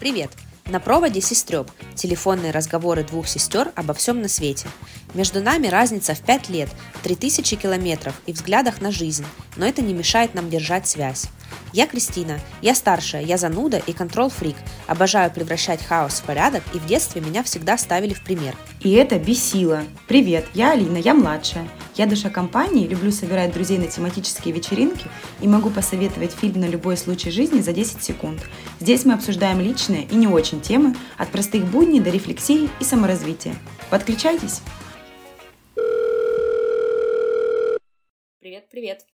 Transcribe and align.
Привет! 0.00 0.30
На 0.64 0.80
проводе 0.80 1.20
сестреб. 1.20 1.70
Телефонные 1.94 2.52
разговоры 2.52 3.04
двух 3.04 3.28
сестер 3.28 3.70
обо 3.74 3.92
всем 3.92 4.22
на 4.22 4.28
свете. 4.28 4.66
Между 5.12 5.42
нами 5.42 5.66
разница 5.66 6.14
в 6.14 6.20
5 6.22 6.48
лет, 6.48 6.70
3000 7.02 7.56
километров 7.56 8.14
и 8.24 8.32
взглядах 8.32 8.80
на 8.80 8.92
жизнь, 8.92 9.26
но 9.56 9.66
это 9.66 9.82
не 9.82 9.92
мешает 9.92 10.32
нам 10.32 10.48
держать 10.48 10.88
связь. 10.88 11.26
Я 11.74 11.86
Кристина, 11.86 12.40
я 12.62 12.74
старшая, 12.74 13.22
я 13.22 13.36
зануда 13.36 13.76
и 13.76 13.92
контрол-фрик. 13.92 14.56
Обожаю 14.86 15.30
превращать 15.30 15.84
хаос 15.84 16.20
в 16.20 16.22
порядок, 16.22 16.62
и 16.72 16.78
в 16.78 16.86
детстве 16.86 17.20
меня 17.20 17.42
всегда 17.42 17.76
ставили 17.76 18.14
в 18.14 18.24
пример. 18.24 18.56
И 18.80 18.92
это 18.92 19.18
бесило. 19.18 19.84
Привет, 20.08 20.46
я 20.54 20.72
Алина, 20.72 20.96
я 20.96 21.12
младшая. 21.12 21.68
Я 21.96 22.06
душа 22.06 22.30
компании, 22.30 22.86
люблю 22.86 23.10
собирать 23.10 23.52
друзей 23.52 23.78
на 23.78 23.88
тематические 23.88 24.54
вечеринки 24.54 25.06
и 25.40 25.48
могу 25.48 25.70
посоветовать 25.70 26.32
фильм 26.32 26.60
на 26.60 26.66
любой 26.66 26.96
случай 26.96 27.30
жизни 27.30 27.60
за 27.60 27.72
10 27.72 28.02
секунд. 28.02 28.40
Здесь 28.78 29.04
мы 29.04 29.14
обсуждаем 29.14 29.60
личные 29.60 30.04
и 30.04 30.14
не 30.14 30.28
очень 30.28 30.60
темы, 30.60 30.94
от 31.18 31.30
простых 31.30 31.64
будней 31.64 32.00
до 32.00 32.10
рефлексии 32.10 32.70
и 32.80 32.84
саморазвития. 32.84 33.56
Подключайтесь! 33.90 34.62
Привет, 38.38 38.68
привет! 38.70 39.06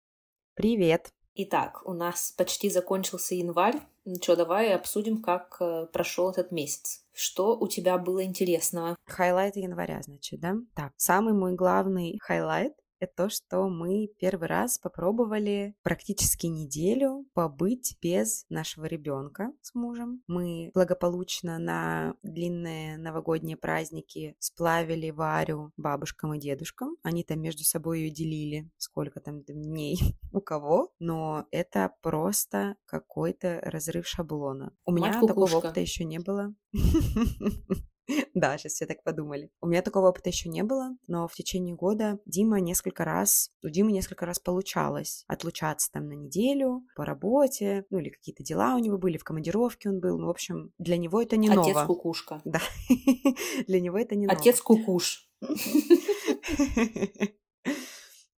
Привет! 0.54 1.12
Итак, 1.34 1.82
у 1.84 1.92
нас 1.92 2.32
почти 2.36 2.70
закончился 2.70 3.34
январь. 3.34 3.76
Ну 4.04 4.16
что, 4.22 4.36
давай 4.36 4.74
обсудим, 4.74 5.20
как 5.20 5.56
э, 5.60 5.86
прошел 5.92 6.30
этот 6.30 6.50
месяц. 6.52 7.05
Что 7.18 7.56
у 7.58 7.66
тебя 7.66 7.96
было 7.96 8.22
интересного? 8.24 8.94
Highlight 9.06 9.56
января, 9.56 10.02
значит, 10.02 10.38
да? 10.38 10.56
Так, 10.74 10.92
самый 10.98 11.32
мой 11.32 11.54
главный 11.54 12.18
highlight 12.20 12.74
это 13.00 13.24
то, 13.24 13.28
что 13.28 13.68
мы 13.68 14.08
первый 14.18 14.48
раз 14.48 14.78
попробовали 14.78 15.74
практически 15.82 16.46
неделю 16.46 17.26
побыть 17.34 17.96
без 18.00 18.44
нашего 18.48 18.86
ребенка 18.86 19.52
с 19.62 19.74
мужем. 19.74 20.22
Мы 20.26 20.70
благополучно 20.74 21.58
на 21.58 22.14
длинные 22.22 22.96
новогодние 22.98 23.56
праздники 23.56 24.36
сплавили 24.38 25.10
Варю 25.10 25.72
бабушкам 25.76 26.34
и 26.34 26.38
дедушкам. 26.38 26.96
Они 27.02 27.24
там 27.24 27.40
между 27.40 27.64
собой 27.64 28.00
ее 28.00 28.10
делили, 28.10 28.70
сколько 28.76 29.20
там 29.20 29.42
дней 29.42 29.98
у 30.32 30.40
кого, 30.40 30.92
но 30.98 31.46
это 31.50 31.92
просто 32.02 32.76
какой-то 32.86 33.60
разрыв 33.62 34.06
шаблона. 34.06 34.72
У 34.84 34.92
меня 34.92 35.20
такого 35.20 35.56
опыта 35.56 35.80
еще 35.80 36.04
не 36.04 36.18
было. 36.18 36.54
Да, 38.34 38.56
сейчас 38.58 38.74
все 38.74 38.86
так 38.86 39.02
подумали. 39.02 39.50
У 39.60 39.66
меня 39.66 39.82
такого 39.82 40.08
опыта 40.08 40.28
еще 40.28 40.48
не 40.48 40.62
было, 40.62 40.96
но 41.06 41.26
в 41.28 41.34
течение 41.34 41.74
года 41.74 42.18
Дима 42.26 42.60
несколько 42.60 43.04
раз, 43.04 43.50
у 43.62 43.68
Димы 43.68 43.92
несколько 43.92 44.26
раз 44.26 44.38
получалось 44.38 45.24
отлучаться 45.26 45.90
там 45.90 46.08
на 46.08 46.12
неделю 46.12 46.84
по 46.94 47.04
работе, 47.04 47.84
ну 47.90 47.98
или 47.98 48.10
какие-то 48.10 48.42
дела 48.42 48.74
у 48.74 48.78
него 48.78 48.98
были, 48.98 49.16
в 49.18 49.24
командировке 49.24 49.88
он 49.88 50.00
был. 50.00 50.18
Ну, 50.18 50.26
в 50.26 50.30
общем, 50.30 50.72
для 50.78 50.96
него 50.96 51.20
это 51.20 51.36
не 51.36 51.48
ново. 51.48 51.62
Отец 51.62 51.86
кукушка. 51.86 52.42
Да, 52.44 52.60
для 53.66 53.80
него 53.80 53.98
это 53.98 54.14
не 54.14 54.26
ново. 54.26 54.38
Отец 54.38 54.60
кукуш. 54.60 55.28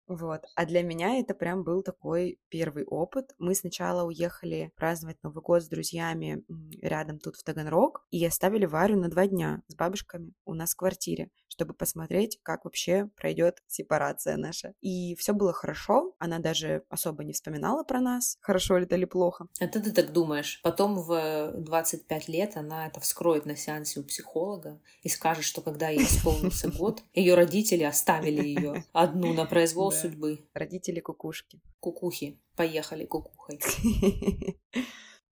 Вот. 0.08 0.40
А 0.54 0.64
для 0.64 0.82
меня 0.82 1.20
это 1.20 1.34
прям 1.34 1.64
был 1.64 1.82
такой 1.82 2.40
первый 2.48 2.84
опыт. 2.84 3.34
Мы 3.38 3.54
сначала 3.54 4.06
уехали 4.06 4.72
праздновать 4.74 5.22
Новый 5.22 5.42
год 5.42 5.62
с 5.62 5.68
друзьями 5.68 6.44
рядом 6.80 7.18
тут 7.18 7.36
в 7.36 7.44
Таганрог 7.44 8.06
и 8.10 8.24
оставили 8.24 8.64
Варю 8.64 8.96
на 8.96 9.10
два 9.10 9.26
дня 9.26 9.62
с 9.68 9.74
бабушками 9.74 10.32
у 10.46 10.54
нас 10.54 10.72
в 10.72 10.76
квартире, 10.76 11.28
чтобы 11.58 11.74
посмотреть, 11.74 12.38
как 12.44 12.64
вообще 12.64 13.10
пройдет 13.16 13.64
сепарация 13.66 14.36
наша. 14.36 14.74
И 14.80 15.16
все 15.16 15.32
было 15.32 15.52
хорошо. 15.52 16.14
Она 16.20 16.38
даже 16.38 16.84
особо 16.88 17.24
не 17.24 17.32
вспоминала 17.32 17.82
про 17.82 18.00
нас, 18.00 18.38
хорошо 18.40 18.78
ли 18.78 18.84
это 18.84 18.94
или 18.94 19.06
плохо. 19.06 19.48
Это 19.58 19.80
ты 19.80 19.90
так 19.90 20.12
думаешь. 20.12 20.60
Потом 20.62 20.94
в 21.02 21.52
25 21.56 22.28
лет 22.28 22.56
она 22.56 22.86
это 22.86 23.00
вскроет 23.00 23.44
на 23.44 23.56
сеансе 23.56 23.98
у 23.98 24.04
психолога 24.04 24.80
и 25.02 25.08
скажет, 25.08 25.42
что 25.42 25.60
когда 25.60 25.88
ей 25.88 26.04
исполнился 26.04 26.70
год, 26.78 27.02
ее 27.12 27.34
родители 27.34 27.82
оставили 27.82 28.46
ее 28.46 28.84
одну 28.92 29.34
на 29.34 29.44
произвол 29.44 29.90
судьбы. 29.90 30.46
Родители 30.54 31.00
кукушки. 31.00 31.60
Кукухи. 31.80 32.38
Поехали 32.54 33.04
кукухой. 33.04 33.58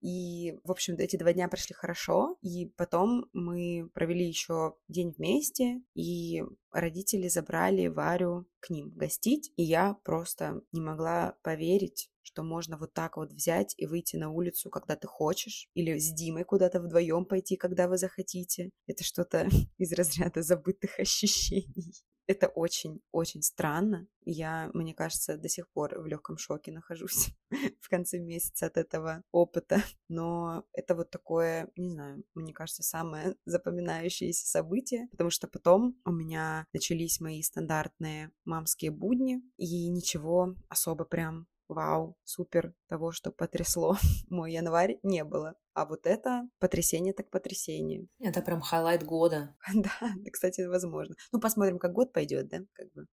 И, 0.06 0.56
в 0.62 0.70
общем, 0.70 0.94
эти 0.98 1.16
два 1.16 1.32
дня 1.32 1.48
прошли 1.48 1.74
хорошо. 1.74 2.36
И 2.40 2.66
потом 2.76 3.28
мы 3.32 3.90
провели 3.92 4.24
еще 4.24 4.76
день 4.86 5.12
вместе, 5.18 5.82
и 5.94 6.44
родители 6.70 7.26
забрали 7.26 7.88
Варю 7.88 8.46
к 8.60 8.70
ним 8.70 8.92
гостить. 8.94 9.52
И 9.56 9.64
я 9.64 9.94
просто 10.04 10.62
не 10.70 10.80
могла 10.80 11.36
поверить, 11.42 12.08
что 12.22 12.44
можно 12.44 12.78
вот 12.78 12.94
так 12.94 13.16
вот 13.16 13.32
взять 13.32 13.74
и 13.78 13.86
выйти 13.86 14.14
на 14.14 14.30
улицу, 14.30 14.70
когда 14.70 14.94
ты 14.94 15.08
хочешь, 15.08 15.68
или 15.74 15.98
с 15.98 16.12
Димой 16.12 16.44
куда-то 16.44 16.80
вдвоем 16.80 17.24
пойти, 17.24 17.56
когда 17.56 17.88
вы 17.88 17.98
захотите. 17.98 18.70
Это 18.86 19.02
что-то 19.02 19.48
из 19.76 19.92
разряда 19.92 20.40
забытых 20.42 21.00
ощущений. 21.00 21.94
Это 22.26 22.48
очень-очень 22.48 23.42
странно. 23.42 24.08
Я, 24.24 24.70
мне 24.74 24.94
кажется, 24.94 25.36
до 25.36 25.48
сих 25.48 25.68
пор 25.68 26.00
в 26.00 26.06
легком 26.06 26.38
шоке 26.38 26.72
нахожусь 26.72 27.28
в 27.80 27.88
конце 27.88 28.18
месяца 28.18 28.66
от 28.66 28.76
этого 28.76 29.22
опыта. 29.30 29.82
Но 30.08 30.64
это 30.72 30.96
вот 30.96 31.10
такое, 31.10 31.70
не 31.76 31.90
знаю, 31.90 32.24
мне 32.34 32.52
кажется, 32.52 32.82
самое 32.82 33.36
запоминающееся 33.44 34.46
событие, 34.46 35.08
потому 35.12 35.30
что 35.30 35.46
потом 35.46 35.96
у 36.04 36.10
меня 36.10 36.66
начались 36.72 37.20
мои 37.20 37.42
стандартные 37.42 38.32
мамские 38.44 38.90
будни, 38.90 39.42
и 39.56 39.88
ничего 39.88 40.56
особо 40.68 41.04
прям 41.04 41.46
вау, 41.68 42.16
супер 42.24 42.74
того, 42.88 43.12
что 43.12 43.32
потрясло 43.32 43.96
мой 44.30 44.52
январь, 44.52 44.98
не 45.02 45.24
было. 45.24 45.54
А 45.74 45.84
вот 45.84 46.06
это 46.06 46.48
потрясение 46.58 47.12
так 47.12 47.30
потрясение. 47.30 48.06
Это 48.18 48.40
прям 48.42 48.60
highlight 48.60 49.04
года. 49.04 49.54
Да, 49.74 49.90
кстати, 50.32 50.62
возможно. 50.62 51.14
Ну, 51.32 51.40
посмотрим, 51.40 51.78
как 51.78 51.92
год 51.92 52.12
пойдет, 52.12 52.48
да, 52.48 52.58
как 52.72 52.92
бы. 52.92 53.06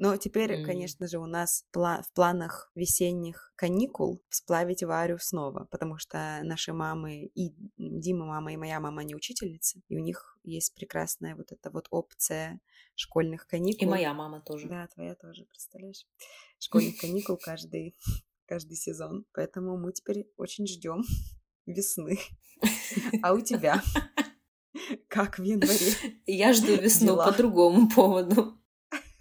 Но 0.00 0.16
теперь, 0.16 0.62
mm. 0.62 0.64
конечно 0.64 1.06
же, 1.06 1.18
у 1.18 1.26
нас 1.26 1.66
в 1.74 2.12
планах 2.14 2.72
весенних 2.74 3.52
каникул 3.54 4.22
сплавить 4.30 4.82
Варю 4.82 5.18
снова, 5.20 5.68
потому 5.70 5.98
что 5.98 6.40
наши 6.42 6.72
мамы 6.72 7.26
и 7.34 7.54
Дима 7.76 8.24
мама 8.24 8.54
и 8.54 8.56
моя 8.56 8.80
мама 8.80 9.04
не 9.04 9.14
учительницы, 9.14 9.82
и 9.88 9.98
у 9.98 10.00
них 10.00 10.38
есть 10.42 10.74
прекрасная 10.74 11.36
вот 11.36 11.52
эта 11.52 11.70
вот 11.70 11.86
опция 11.90 12.60
школьных 12.94 13.46
каникул. 13.46 13.88
И 13.88 13.90
моя 13.90 14.14
мама 14.14 14.40
тоже. 14.40 14.68
Да, 14.68 14.86
твоя 14.86 15.14
тоже, 15.14 15.44
представляешь? 15.44 16.06
Школьных 16.58 16.96
каникул 16.96 17.36
каждый, 17.36 17.94
каждый 18.46 18.76
сезон. 18.76 19.26
Поэтому 19.34 19.76
мы 19.76 19.92
теперь 19.92 20.26
очень 20.38 20.66
ждем 20.66 21.02
весны. 21.66 22.18
А 23.22 23.34
у 23.34 23.40
тебя? 23.42 23.82
Как 25.08 25.38
в 25.38 25.42
январе? 25.42 25.92
Я 26.24 26.54
жду 26.54 26.74
весну 26.74 27.18
по 27.18 27.32
другому 27.32 27.86
поводу. 27.90 28.59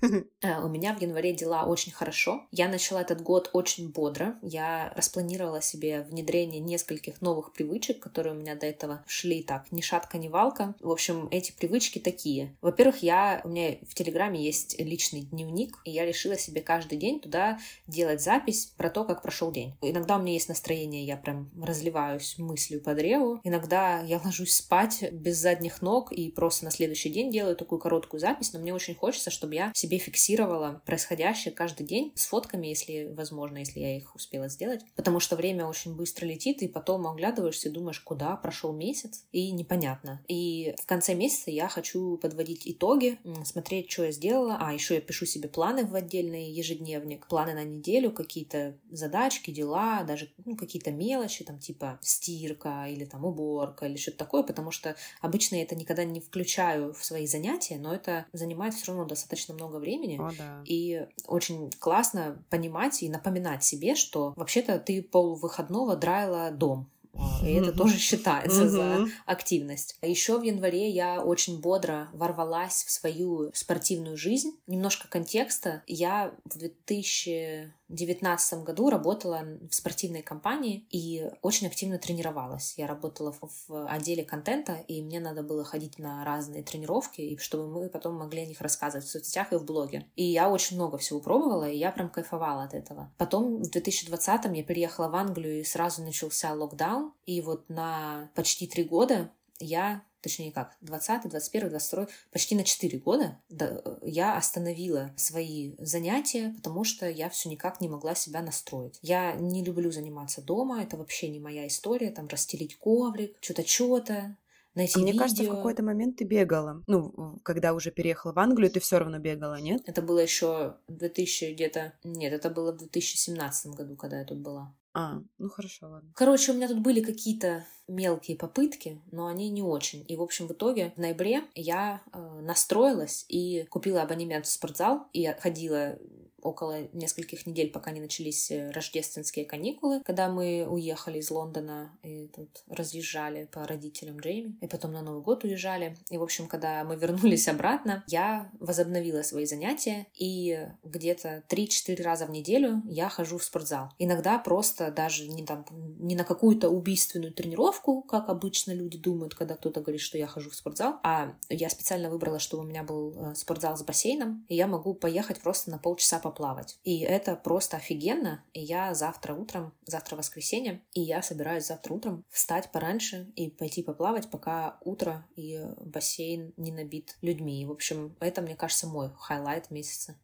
Э, 0.42 0.62
у 0.62 0.70
меня 0.70 0.96
в 0.96 1.02
январе 1.02 1.34
дела 1.34 1.66
очень 1.66 1.92
хорошо. 1.92 2.48
Я 2.52 2.70
начала 2.70 3.02
этот 3.02 3.22
год 3.22 3.50
очень 3.52 3.90
бодро. 3.90 4.38
Я 4.42 4.94
распланировала 4.96 5.62
себе 5.62 6.04
внедрение 6.10 6.62
нескольких 6.62 7.22
новых 7.22 7.52
привычек, 7.52 8.00
которые 8.00 8.34
у 8.34 8.38
меня 8.38 8.56
до 8.56 8.66
этого 8.66 9.04
шли 9.06 9.44
так, 9.44 9.70
ни 9.72 9.82
шатка, 9.82 10.18
ни 10.18 10.30
валка. 10.30 10.76
В 10.80 10.92
общем, 10.92 11.28
эти 11.32 11.52
привычки 11.52 12.00
такие. 12.00 12.56
Во-первых, 12.62 13.04
я, 13.04 13.42
у 13.44 13.50
меня 13.50 13.80
в 13.88 13.94
Телеграме 13.96 14.42
есть 14.42 14.80
личный 14.80 15.24
дневник, 15.24 15.78
и 15.84 15.92
я 15.92 16.06
решила 16.06 16.38
себе 16.38 16.62
каждый 16.62 16.98
день 16.98 17.20
туда 17.20 17.60
делать 17.86 18.22
запись 18.22 18.74
про 18.78 18.90
то, 18.90 19.04
как 19.04 19.22
прошел 19.22 19.52
день. 19.52 19.74
Иногда 19.82 20.16
у 20.16 20.22
меня 20.22 20.34
есть 20.34 20.48
настроение, 20.48 21.04
я 21.04 21.18
прям 21.18 21.50
разливаюсь 21.62 22.38
мыслью 22.38 22.82
по 22.82 22.96
древу. 22.96 23.42
Иногда 23.44 24.02
я 24.04 24.22
ложусь 24.24 24.56
спать 24.56 25.12
без 25.12 25.38
задних 25.38 25.82
ног 25.82 26.14
и 26.14 26.32
просто 26.32 26.64
на 26.64 26.72
следующий 26.72 27.10
день 27.10 27.30
делаю 27.30 27.58
такую 27.58 27.80
короткую 27.80 28.22
запись, 28.22 28.54
но 28.54 28.60
мне 28.60 28.74
очень 28.74 28.96
хочется, 28.96 29.32
чтобы 29.32 29.56
я 29.56 29.72
себе 29.76 29.89
фиксировала 29.98 30.30
фиксировала 30.30 30.82
происходящее 30.86 31.54
каждый 31.54 31.86
день 31.86 32.12
с 32.16 32.26
фотками, 32.26 32.68
если 32.68 33.12
возможно, 33.14 33.58
если 33.58 33.80
я 33.80 33.98
их 33.98 34.16
успела 34.16 34.48
сделать. 34.48 34.82
Потому 34.96 35.20
что 35.20 35.36
время 35.36 35.66
очень 35.66 35.96
быстро 35.96 36.26
летит, 36.26 36.62
и 36.62 36.68
потом 36.68 37.08
оглядываешься 37.08 37.70
и 37.70 37.72
думаешь, 37.72 38.00
куда 38.00 38.36
прошел 38.36 38.74
месяц, 38.74 39.26
и 39.32 39.52
непонятно. 39.52 40.24
И 40.28 40.76
в 40.82 40.86
конце 40.86 41.16
месяца 41.16 41.52
я 41.52 41.68
хочу 41.68 42.18
подводить 42.18 42.62
итоги, 42.66 43.20
смотреть, 43.44 43.92
что 43.92 44.06
я 44.06 44.12
сделала. 44.12 44.58
А, 44.60 44.74
еще 44.74 44.96
я 44.96 45.02
пишу 45.02 45.26
себе 45.26 45.50
планы 45.50 45.86
в 45.86 45.96
отдельный 45.96 46.52
ежедневник, 46.52 47.28
планы 47.28 47.54
на 47.54 47.64
неделю, 47.64 48.12
какие-то 48.12 48.78
задачки, 48.92 49.52
дела, 49.52 50.04
даже 50.04 50.32
ну, 50.46 50.56
какие-то 50.56 50.92
мелочи, 50.92 51.44
там 51.44 51.60
типа 51.60 52.00
стирка 52.02 52.86
или 52.88 53.06
там 53.06 53.26
уборка 53.26 53.86
или 53.86 53.98
что-то 53.98 54.18
такое, 54.18 54.44
потому 54.44 54.72
что 54.72 54.96
обычно 55.22 55.56
я 55.56 55.64
это 55.64 55.76
никогда 55.76 56.04
не 56.04 56.20
включаю 56.20 56.94
в 56.94 57.04
свои 57.04 57.26
занятия, 57.26 57.78
но 57.78 57.94
это 57.94 58.26
занимает 58.34 58.74
все 58.74 58.88
равно 58.88 59.06
достаточно 59.06 59.54
много 59.54 59.79
времени, 59.80 60.20
о, 60.20 60.32
да. 60.38 60.62
И 60.66 61.08
очень 61.26 61.72
классно 61.80 62.44
понимать 62.50 63.02
и 63.04 63.10
напоминать 63.10 63.64
себе, 63.64 63.96
что 63.96 64.34
вообще-то 64.36 64.80
ты 64.80 65.02
полвыходного 65.02 65.96
драила 65.96 66.52
дом. 66.52 66.88
А, 67.16 67.46
и 67.46 67.54
это 67.54 67.72
тоже 67.74 67.98
считается 67.98 68.70
за 68.70 69.08
активность. 69.26 69.98
А 70.02 70.08
еще 70.08 70.40
в 70.40 70.44
январе 70.44 70.90
я 70.90 71.22
очень 71.22 71.60
бодро 71.60 72.10
ворвалась 72.14 72.84
в 72.86 72.92
свою 72.92 73.52
спортивную 73.54 74.18
жизнь. 74.18 74.58
Немножко 74.68 75.08
контекста. 75.08 75.84
Я 75.88 76.34
в 76.46 76.58
2000 76.58 77.74
2019 77.90 78.64
году 78.64 78.90
работала 78.90 79.44
в 79.70 79.74
спортивной 79.74 80.22
компании 80.22 80.86
и 80.92 81.30
очень 81.42 81.68
активно 81.68 81.98
тренировалась. 81.98 82.76
Я 82.78 82.88
работала 82.88 83.34
в 83.42 83.88
отделе 83.88 84.24
контента, 84.24 84.74
и 84.88 85.02
мне 85.02 85.20
надо 85.20 85.42
было 85.42 85.64
ходить 85.64 85.98
на 85.98 86.24
разные 86.24 86.64
тренировки, 86.64 87.22
и 87.22 87.38
чтобы 87.38 87.68
мы 87.68 87.90
потом 87.90 88.16
могли 88.16 88.42
о 88.42 88.46
них 88.46 88.62
рассказывать 88.62 89.08
в 89.08 89.12
соцсетях 89.12 89.52
и 89.54 89.56
в 89.56 89.66
блоге. 89.66 90.06
И 90.16 90.24
я 90.24 90.50
очень 90.50 90.76
много 90.76 90.98
всего 90.98 91.20
пробовала, 91.20 91.68
и 91.68 91.78
я 91.78 91.92
прям 91.92 92.10
кайфовала 92.10 92.64
от 92.64 92.74
этого. 92.74 93.12
Потом 93.18 93.64
в 93.64 93.70
2020 93.70 94.46
я 94.46 94.64
переехала 94.64 95.08
в 95.08 95.16
Англию, 95.16 95.60
и 95.60 95.64
сразу 95.64 96.04
начался 96.04 96.54
локдаун, 96.54 97.14
и 97.26 97.42
вот 97.42 97.70
на 97.70 98.30
почти 98.36 98.68
три 98.68 98.84
года 98.84 99.32
я 99.60 100.04
точнее 100.22 100.52
как, 100.52 100.76
20, 100.82 101.30
21, 101.30 101.70
22, 101.70 102.08
почти 102.32 102.56
на 102.56 102.64
4 102.64 102.98
года 103.00 103.38
да, 103.50 103.82
я 104.02 104.38
остановила 104.38 105.12
свои 105.16 105.74
занятия, 105.78 106.54
потому 106.58 106.84
что 106.84 107.10
я 107.10 107.30
все 107.30 107.50
никак 107.50 107.82
не 107.82 107.90
могла 107.90 108.16
себя 108.16 108.42
настроить. 108.42 109.00
Я 109.02 109.34
не 109.34 109.64
люблю 109.64 109.92
заниматься 109.92 110.42
дома, 110.42 110.82
это 110.82 110.98
вообще 110.98 111.30
не 111.30 111.40
моя 111.40 111.68
история, 111.68 112.12
там 112.12 112.28
расстелить 112.28 112.78
коврик, 112.78 113.36
что-то, 113.42 113.66
что-то, 113.68 114.38
найти 114.76 114.94
а 114.96 115.00
мне 115.00 115.12
видео. 115.12 115.24
кажется, 115.24 115.44
в 115.44 115.56
какой-то 115.56 115.84
момент 115.84 116.18
ты 116.18 116.26
бегала. 116.26 116.84
Ну, 116.88 117.40
когда 117.44 117.74
уже 117.74 117.92
переехала 117.92 118.34
в 118.34 118.40
Англию, 118.40 118.72
ты 118.72 118.80
все 118.80 119.00
равно 119.00 119.20
бегала, 119.20 119.60
нет? 119.60 119.82
Это 119.86 120.02
было 120.02 120.20
еще 120.20 120.78
в 120.88 120.94
2000 120.94 121.54
где-то... 121.54 121.94
Нет, 122.04 122.34
это 122.34 122.50
было 122.50 122.72
в 122.72 122.78
2017 122.78 123.74
году, 123.74 123.96
когда 123.96 124.20
я 124.20 124.26
тут 124.26 124.40
была. 124.40 124.74
А, 124.94 125.22
ну 125.38 125.50
хорошо, 125.50 125.90
ладно. 125.90 126.12
Короче, 126.16 126.52
у 126.52 126.56
меня 126.56 126.68
тут 126.68 126.80
были 126.80 127.02
какие-то 127.02 127.66
мелкие 127.88 128.38
попытки, 128.38 129.02
но 129.12 129.28
они 129.28 129.50
не 129.50 129.62
очень. 129.62 130.04
И, 130.08 130.16
в 130.16 130.22
общем, 130.22 130.48
в 130.48 130.52
итоге 130.52 130.94
в 130.96 131.00
ноябре 131.00 131.44
я 131.56 132.02
э, 132.12 132.40
настроилась 132.42 133.26
и 133.28 133.66
купила 133.70 134.02
абонемент 134.02 134.46
в 134.46 134.52
спортзал, 134.52 135.08
и 135.14 135.28
ходила 135.40 135.98
около 136.42 136.88
нескольких 136.94 137.46
недель, 137.46 137.72
пока 137.72 137.92
не 137.92 138.00
начались 138.00 138.52
э, 138.52 138.72
рождественские 138.72 139.46
каникулы, 139.46 140.02
когда 140.02 140.30
мы 140.30 140.66
уехали 140.68 141.20
из 141.20 141.32
Лондона 141.32 141.92
и 142.04 142.28
тут 142.28 142.64
разъезжали 142.68 143.46
по 143.46 143.66
родителям 143.66 144.20
Джейми, 144.20 144.58
и 144.62 144.68
потом 144.68 144.92
на 144.92 145.02
Новый 145.02 145.22
год 145.22 145.44
уезжали. 145.44 145.98
И, 146.10 146.18
в 146.18 146.24
общем, 146.24 146.48
когда 146.48 146.84
мы 146.84 146.96
вернулись 146.96 147.48
обратно, 147.48 148.04
я 148.08 148.50
возобновила 148.60 149.22
свои 149.22 149.46
занятия, 149.46 150.08
и 150.14 150.68
где-то 150.84 151.44
3-4 151.50 152.02
раза 152.02 152.26
в 152.26 152.32
неделю 152.32 152.82
я 152.86 153.10
хожу 153.10 153.38
в 153.38 153.44
спортзал. 153.44 153.92
Иногда 154.00 154.38
просто 154.40 154.92
даже 154.92 155.28
не, 155.28 155.46
там, 155.46 155.66
не 155.72 156.16
на 156.16 156.24
какую-то 156.24 156.70
убийственную 156.70 157.34
тренировку, 157.34 158.02
как 158.02 158.30
обычно 158.30 158.72
люди 158.72 158.98
думают, 158.98 159.36
когда 159.36 159.56
кто-то 159.56 159.82
говорит, 159.82 160.02
что 160.02 160.18
я 160.18 160.28
хожу 160.28 160.50
в 160.50 160.56
спортзал, 160.56 161.00
а 161.04 161.34
я 161.50 161.70
специально 161.70 162.10
выбрала, 162.10 162.40
чтобы 162.40 162.64
у 162.64 162.66
меня 162.66 162.84
был 162.84 163.14
э, 163.16 163.36
спортзал 163.36 163.78
с 163.78 163.84
бассейном, 163.84 164.46
и 164.48 164.56
я 164.56 164.68
могу 164.68 164.94
поехать 164.94 165.40
просто 165.40 165.72
на 165.72 165.78
полчаса 165.78 166.20
поплавать. 166.30 166.78
И 166.84 167.00
это 167.00 167.36
просто 167.36 167.78
офигенно. 167.78 168.44
И 168.54 168.62
я 168.62 168.94
завтра 168.94 169.34
утром, 169.34 169.74
завтра 169.86 170.16
воскресенье, 170.16 170.82
и 170.94 171.02
я 171.02 171.22
собираюсь 171.22 171.66
завтра 171.66 171.94
утром 171.94 172.24
встать 172.30 172.72
пораньше 172.72 173.32
и 173.36 173.50
пойти 173.50 173.82
поплавать, 173.82 174.30
пока 174.30 174.78
утро 174.82 175.26
и 175.36 175.60
бассейн 175.78 176.54
не 176.58 176.72
набит 176.72 177.18
людьми. 177.22 177.62
И, 177.62 177.66
в 177.66 177.72
общем, 177.72 178.16
это, 178.20 178.42
мне 178.42 178.56
кажется, 178.56 178.88
мой 178.88 179.12
highlight 179.18 179.72
месяца. 179.72 180.16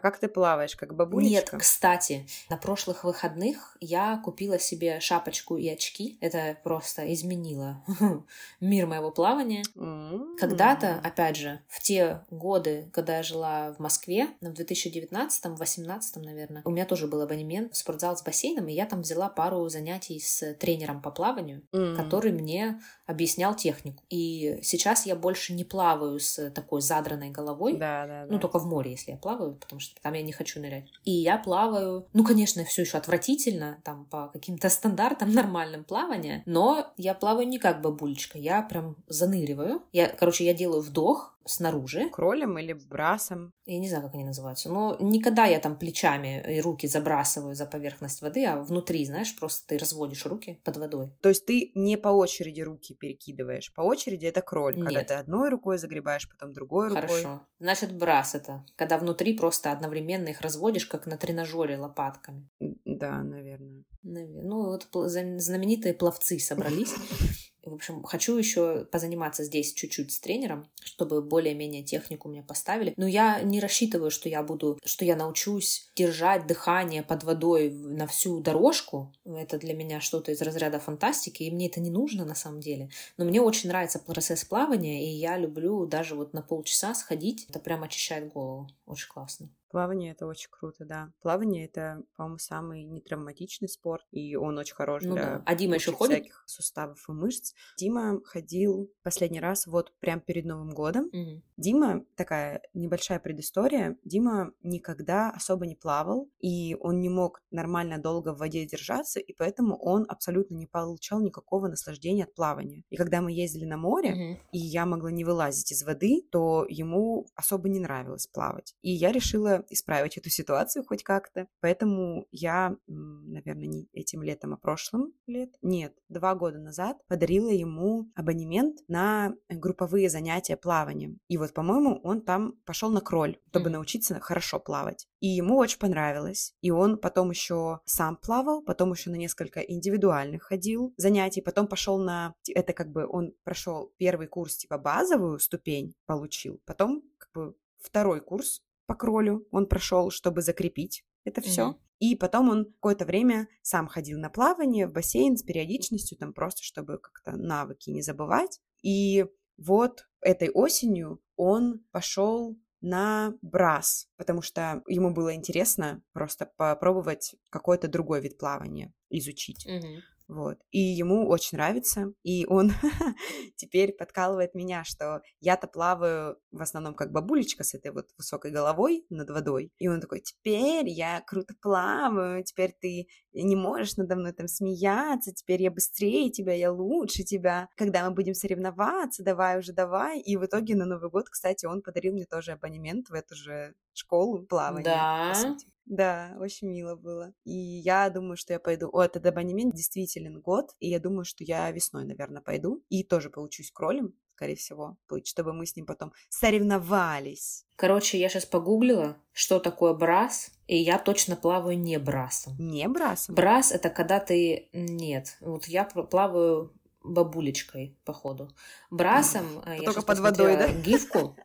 Как 0.00 0.18
ты 0.18 0.28
плаваешь, 0.28 0.74
как 0.74 0.94
бабулечка? 0.94 1.52
Нет, 1.52 1.62
кстати, 1.62 2.26
на 2.50 2.56
прошлых 2.56 3.04
выходных 3.04 3.76
я 3.80 4.20
купила 4.24 4.58
себе 4.58 4.98
шапочку 5.00 5.56
и 5.56 5.68
очки. 5.68 6.18
Это 6.20 6.56
просто 6.64 7.12
изменило 7.12 7.82
мир 8.60 8.86
моего 8.86 9.10
плавания. 9.10 9.62
Mm-hmm. 9.76 10.36
Когда-то, 10.38 11.00
опять 11.04 11.36
же, 11.36 11.60
в 11.68 11.80
те 11.80 12.24
годы, 12.30 12.90
когда 12.92 13.18
я 13.18 13.22
жила 13.22 13.72
в 13.74 13.78
Москве, 13.78 14.28
в 14.40 14.46
2019-2018, 14.46 16.00
наверное, 16.16 16.62
у 16.64 16.70
меня 16.70 16.86
тоже 16.86 17.06
был 17.06 17.20
абонемент 17.22 17.72
в 17.72 17.76
спортзал 17.76 18.16
с 18.16 18.22
бассейном, 18.22 18.66
и 18.68 18.72
я 18.72 18.86
там 18.86 19.02
взяла 19.02 19.28
пару 19.28 19.68
занятий 19.68 20.18
с 20.18 20.54
тренером 20.54 21.02
по 21.02 21.10
плаванию, 21.10 21.62
mm-hmm. 21.72 21.96
который 21.96 22.32
мне 22.32 22.80
объяснял 23.06 23.54
технику. 23.54 24.02
И 24.10 24.58
сейчас 24.62 25.06
я 25.06 25.14
больше 25.14 25.52
не 25.52 25.64
плаваю 25.64 26.18
с 26.18 26.50
такой 26.50 26.80
задранной 26.80 27.30
головой. 27.30 27.74
Да, 27.74 28.06
да, 28.06 28.26
да. 28.26 28.32
Ну, 28.32 28.38
только 28.38 28.58
в 28.58 28.66
море, 28.66 28.92
если 28.92 29.12
я 29.12 29.16
плаваю, 29.18 29.54
потому 29.54 29.80
что 29.80 29.83
там 30.02 30.14
я 30.14 30.22
не 30.22 30.32
хочу 30.32 30.60
нырять. 30.60 30.90
И 31.04 31.10
я 31.10 31.38
плаваю, 31.38 32.06
ну, 32.12 32.24
конечно, 32.24 32.64
все 32.64 32.82
еще 32.82 32.98
отвратительно, 32.98 33.80
там, 33.84 34.06
по 34.06 34.28
каким-то 34.28 34.68
стандартам 34.68 35.32
нормальным 35.32 35.84
плавания, 35.84 36.42
но 36.46 36.92
я 36.96 37.14
плаваю 37.14 37.46
не 37.48 37.58
как 37.58 37.80
бабулечка, 37.80 38.38
я 38.38 38.62
прям 38.62 38.96
заныриваю. 39.08 39.82
Я, 39.92 40.08
короче, 40.08 40.44
я 40.44 40.54
делаю 40.54 40.82
вдох, 40.82 41.33
снаружи. 41.46 42.08
Кролем 42.10 42.58
или 42.58 42.72
брасом? 42.72 43.52
Я 43.66 43.78
не 43.78 43.88
знаю, 43.88 44.04
как 44.04 44.14
они 44.14 44.24
называются. 44.24 44.70
Но 44.70 44.96
никогда 45.00 45.46
я 45.46 45.58
там 45.58 45.78
плечами 45.78 46.42
и 46.56 46.60
руки 46.60 46.86
забрасываю 46.86 47.54
за 47.54 47.66
поверхность 47.66 48.22
воды, 48.22 48.44
а 48.44 48.60
внутри, 48.60 49.04
знаешь, 49.04 49.36
просто 49.36 49.66
ты 49.68 49.78
разводишь 49.78 50.26
руки 50.26 50.60
под 50.64 50.76
водой. 50.76 51.12
То 51.20 51.28
есть 51.28 51.46
ты 51.46 51.72
не 51.74 51.96
по 51.96 52.08
очереди 52.08 52.60
руки 52.60 52.94
перекидываешь. 52.94 53.72
По 53.74 53.82
очереди 53.82 54.26
это 54.26 54.42
кроль. 54.42 54.76
Нет. 54.76 54.86
Когда 54.86 55.04
ты 55.04 55.14
одной 55.14 55.50
рукой 55.50 55.78
загребаешь, 55.78 56.28
потом 56.28 56.52
другой 56.52 56.88
рукой. 56.88 57.02
Хорошо. 57.02 57.46
Значит, 57.58 57.96
брас 57.96 58.34
это. 58.34 58.64
Когда 58.76 58.98
внутри 58.98 59.36
просто 59.36 59.72
одновременно 59.72 60.28
их 60.28 60.40
разводишь, 60.40 60.86
как 60.86 61.06
на 61.06 61.16
тренажере 61.16 61.78
лопатками. 61.78 62.48
Да, 62.84 63.22
наверное. 63.22 63.84
Ну, 64.02 64.66
вот 64.66 64.88
знаменитые 64.92 65.94
пловцы 65.94 66.38
собрались. 66.38 66.94
В 67.64 67.74
общем, 67.74 68.02
хочу 68.02 68.36
еще 68.36 68.84
позаниматься 68.84 69.44
здесь 69.44 69.72
чуть-чуть 69.72 70.12
с 70.12 70.20
тренером, 70.20 70.68
чтобы 70.82 71.22
более-менее 71.22 71.82
технику 71.82 72.28
мне 72.28 72.42
поставили. 72.42 72.94
Но 72.96 73.06
я 73.06 73.40
не 73.42 73.60
рассчитываю, 73.60 74.10
что 74.10 74.28
я 74.28 74.42
буду, 74.42 74.78
что 74.84 75.04
я 75.04 75.16
научусь 75.16 75.90
держать 75.96 76.46
дыхание 76.46 77.02
под 77.02 77.24
водой 77.24 77.70
на 77.70 78.06
всю 78.06 78.40
дорожку. 78.40 79.12
Это 79.24 79.58
для 79.58 79.74
меня 79.74 80.00
что-то 80.00 80.32
из 80.32 80.42
разряда 80.42 80.78
фантастики, 80.78 81.42
и 81.42 81.50
мне 81.50 81.68
это 81.68 81.80
не 81.80 81.90
нужно 81.90 82.24
на 82.24 82.34
самом 82.34 82.60
деле. 82.60 82.90
Но 83.16 83.24
мне 83.24 83.40
очень 83.40 83.68
нравится 83.68 83.98
процесс 83.98 84.44
плавания, 84.44 85.06
и 85.06 85.16
я 85.16 85.36
люблю 85.38 85.86
даже 85.86 86.14
вот 86.14 86.32
на 86.32 86.42
полчаса 86.42 86.94
сходить. 86.94 87.46
Это 87.48 87.58
прям 87.58 87.82
очищает 87.82 88.32
голову. 88.32 88.68
Очень 88.86 89.08
классно. 89.08 89.48
Плавание 89.74 90.12
это 90.12 90.26
очень 90.26 90.50
круто, 90.52 90.84
да. 90.84 91.10
Плавание 91.20 91.64
это, 91.64 92.00
по-моему, 92.14 92.38
самый 92.38 92.84
нетравматичный 92.84 93.68
спорт, 93.68 94.04
и 94.12 94.36
он 94.36 94.56
очень 94.56 94.76
хорош 94.76 95.02
ну, 95.02 95.14
для 95.14 95.24
да. 95.24 95.42
А 95.44 95.54
Дима 95.56 95.74
еще 95.74 95.90
ходит? 95.90 96.18
всяких 96.18 96.44
суставов 96.46 97.04
и 97.08 97.12
мышц. 97.12 97.54
Дима 97.76 98.20
ходил 98.24 98.88
последний 99.02 99.40
раз 99.40 99.66
вот 99.66 99.92
прям 99.98 100.20
перед 100.20 100.44
Новым 100.44 100.70
годом. 100.70 101.06
Угу. 101.06 101.42
Дима, 101.56 102.04
такая 102.14 102.62
небольшая 102.72 103.18
предыстория, 103.18 103.98
Дима 104.04 104.52
никогда 104.62 105.30
особо 105.30 105.66
не 105.66 105.74
плавал, 105.74 106.30
и 106.38 106.76
он 106.78 107.00
не 107.00 107.08
мог 107.08 107.42
нормально 107.50 107.98
долго 107.98 108.32
в 108.32 108.38
воде 108.38 108.64
держаться, 108.66 109.18
и 109.18 109.32
поэтому 109.32 109.76
он 109.76 110.06
абсолютно 110.08 110.54
не 110.54 110.68
получал 110.68 111.20
никакого 111.20 111.66
наслаждения 111.66 112.22
от 112.22 112.34
плавания. 112.36 112.84
И 112.90 112.96
когда 112.96 113.20
мы 113.20 113.32
ездили 113.32 113.64
на 113.64 113.76
море, 113.76 114.12
угу. 114.12 114.40
и 114.52 114.58
я 114.58 114.86
могла 114.86 115.10
не 115.10 115.24
вылазить 115.24 115.72
из 115.72 115.82
воды, 115.82 116.22
то 116.30 116.64
ему 116.68 117.26
особо 117.34 117.68
не 117.68 117.80
нравилось 117.80 118.28
плавать. 118.28 118.76
И 118.80 118.92
я 118.92 119.10
решила 119.10 119.63
исправить 119.70 120.16
эту 120.16 120.30
ситуацию 120.30 120.84
хоть 120.84 121.02
как-то. 121.02 121.46
Поэтому 121.60 122.26
я, 122.30 122.76
наверное, 122.86 123.66
не 123.66 123.88
этим 123.92 124.22
летом, 124.22 124.54
а 124.54 124.56
прошлым 124.56 125.12
лет, 125.26 125.50
нет, 125.62 125.94
два 126.08 126.34
года 126.34 126.58
назад 126.58 126.98
подарила 127.08 127.50
ему 127.50 128.10
абонемент 128.14 128.78
на 128.88 129.34
групповые 129.48 130.08
занятия 130.08 130.56
плаванием. 130.56 131.18
И 131.28 131.36
вот, 131.36 131.52
по-моему, 131.52 132.00
он 132.02 132.22
там 132.22 132.52
пошел 132.64 132.90
на 132.90 133.00
кроль, 133.00 133.38
чтобы 133.50 133.68
mm-hmm. 133.68 133.72
научиться 133.72 134.20
хорошо 134.20 134.58
плавать. 134.60 135.06
И 135.20 135.28
ему 135.28 135.56
очень 135.56 135.78
понравилось. 135.78 136.54
И 136.60 136.70
он 136.70 136.98
потом 136.98 137.30
еще 137.30 137.80
сам 137.84 138.16
плавал, 138.16 138.62
потом 138.62 138.92
еще 138.92 139.10
на 139.10 139.16
несколько 139.16 139.60
индивидуальных 139.60 140.44
ходил 140.44 140.92
занятий, 140.96 141.40
потом 141.40 141.66
пошел 141.66 141.98
на... 141.98 142.34
Это 142.54 142.72
как 142.72 142.90
бы 142.90 143.06
он 143.06 143.32
прошел 143.44 143.92
первый 143.96 144.26
курс, 144.26 144.56
типа 144.56 144.78
базовую 144.78 145.38
ступень 145.38 145.94
получил, 146.06 146.60
потом 146.66 147.02
как 147.18 147.30
бы 147.32 147.56
второй 147.78 148.20
курс 148.20 148.62
по 148.86 148.94
кролю 148.94 149.46
он 149.50 149.66
прошел, 149.66 150.10
чтобы 150.10 150.42
закрепить 150.42 151.04
это 151.24 151.40
все. 151.40 151.68
Угу. 151.68 151.80
И 152.00 152.16
потом 152.16 152.50
он 152.50 152.66
какое-то 152.66 153.04
время 153.04 153.48
сам 153.62 153.86
ходил 153.86 154.18
на 154.18 154.28
плавание 154.28 154.86
в 154.86 154.92
бассейн 154.92 155.36
с 155.36 155.42
периодичностью, 155.42 156.18
там 156.18 156.32
просто 156.32 156.62
чтобы 156.62 156.98
как-то 156.98 157.32
навыки 157.36 157.90
не 157.90 158.02
забывать. 158.02 158.60
И 158.82 159.24
вот 159.56 160.06
этой 160.20 160.50
осенью 160.50 161.22
он 161.36 161.84
пошел 161.92 162.58
на 162.80 163.34
брас, 163.40 164.08
потому 164.16 164.42
что 164.42 164.82
ему 164.86 165.14
было 165.14 165.34
интересно 165.34 166.02
просто 166.12 166.50
попробовать 166.56 167.34
какой-то 167.48 167.88
другой 167.88 168.20
вид 168.20 168.36
плавания 168.36 168.92
изучить. 169.08 169.66
Угу. 169.66 170.02
Вот. 170.26 170.58
И 170.70 170.78
ему 170.78 171.28
очень 171.28 171.58
нравится. 171.58 172.12
И 172.22 172.46
он 172.46 172.72
теперь 173.56 173.92
подкалывает 173.92 174.54
меня, 174.54 174.82
что 174.84 175.20
я-то 175.40 175.66
плаваю 175.66 176.38
в 176.50 176.62
основном 176.62 176.94
как 176.94 177.12
бабулечка 177.12 177.62
с 177.62 177.74
этой 177.74 177.92
вот 177.92 178.08
высокой 178.16 178.50
головой 178.50 179.04
над 179.10 179.28
водой. 179.30 179.70
И 179.78 179.88
он 179.88 180.00
такой, 180.00 180.20
теперь 180.20 180.88
я 180.88 181.22
круто 181.26 181.54
плаваю, 181.60 182.42
теперь 182.42 182.74
ты 182.80 183.06
не 183.32 183.56
можешь 183.56 183.96
надо 183.96 184.16
мной 184.16 184.32
там 184.32 184.48
смеяться, 184.48 185.32
теперь 185.32 185.62
я 185.62 185.70
быстрее 185.70 186.30
тебя, 186.30 186.54
я 186.54 186.72
лучше 186.72 187.22
тебя. 187.22 187.68
Когда 187.76 188.08
мы 188.08 188.14
будем 188.14 188.34
соревноваться, 188.34 189.22
давай 189.22 189.58
уже 189.58 189.72
давай. 189.72 190.20
И 190.20 190.36
в 190.36 190.44
итоге 190.46 190.74
на 190.74 190.86
Новый 190.86 191.10
год, 191.10 191.28
кстати, 191.28 191.66
он 191.66 191.82
подарил 191.82 192.14
мне 192.14 192.24
тоже 192.24 192.52
абонемент 192.52 193.10
в 193.10 193.14
эту 193.14 193.34
же 193.34 193.74
школу 193.94 194.42
плавания. 194.42 194.84
Да. 194.84 195.56
Да, 195.86 196.34
очень 196.38 196.68
мило 196.68 196.96
было. 196.96 197.34
И 197.44 197.52
я 197.52 198.08
думаю, 198.08 198.36
что 198.36 198.54
я 198.54 198.58
пойду. 198.58 198.88
О, 198.90 199.02
этот 199.02 199.26
абонемент 199.26 199.74
действителен 199.74 200.40
год, 200.40 200.70
и 200.80 200.88
я 200.88 200.98
думаю, 200.98 201.24
что 201.24 201.44
я 201.44 201.70
весной, 201.70 202.04
наверное, 202.04 202.40
пойду 202.40 202.82
и 202.88 203.04
тоже 203.04 203.28
поучусь 203.28 203.70
кролем, 203.70 204.14
скорее 204.34 204.56
всего, 204.56 204.96
плыть, 205.06 205.26
чтобы 205.26 205.52
мы 205.52 205.66
с 205.66 205.76
ним 205.76 205.84
потом 205.84 206.12
соревновались. 206.28 207.66
Короче, 207.76 208.18
я 208.18 208.28
сейчас 208.28 208.46
погуглила, 208.46 209.16
что 209.32 209.58
такое 209.60 209.92
брас, 209.92 210.50
и 210.66 210.76
я 210.76 210.98
точно 210.98 211.36
плаваю 211.36 211.78
не 211.78 211.98
брасом. 211.98 212.54
Не 212.58 212.88
брасом? 212.88 213.34
Брас— 213.34 213.70
это 213.72 213.90
когда 213.90 214.20
ты... 214.20 214.70
Нет, 214.72 215.36
вот 215.40 215.66
я 215.66 215.84
плаваю 215.84 216.72
бабулечкой, 217.02 217.98
походу. 218.04 218.50
Брасом... 218.90 219.62
Э, 219.66 219.76
я 219.78 219.84
только 219.84 220.02
под 220.02 220.18
водой, 220.20 220.56
да? 220.56 220.72
Гифку. 220.72 221.36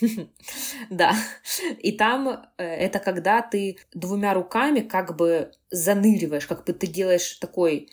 Да. 0.90 1.14
И 1.78 1.92
там 1.92 2.28
э, 2.28 2.64
это 2.64 2.98
когда 2.98 3.42
ты 3.42 3.78
двумя 3.92 4.34
руками 4.34 4.80
как 4.80 5.16
бы 5.16 5.52
заныриваешь, 5.70 6.46
как 6.46 6.64
бы 6.64 6.72
ты 6.72 6.86
делаешь 6.86 7.34
такой 7.34 7.88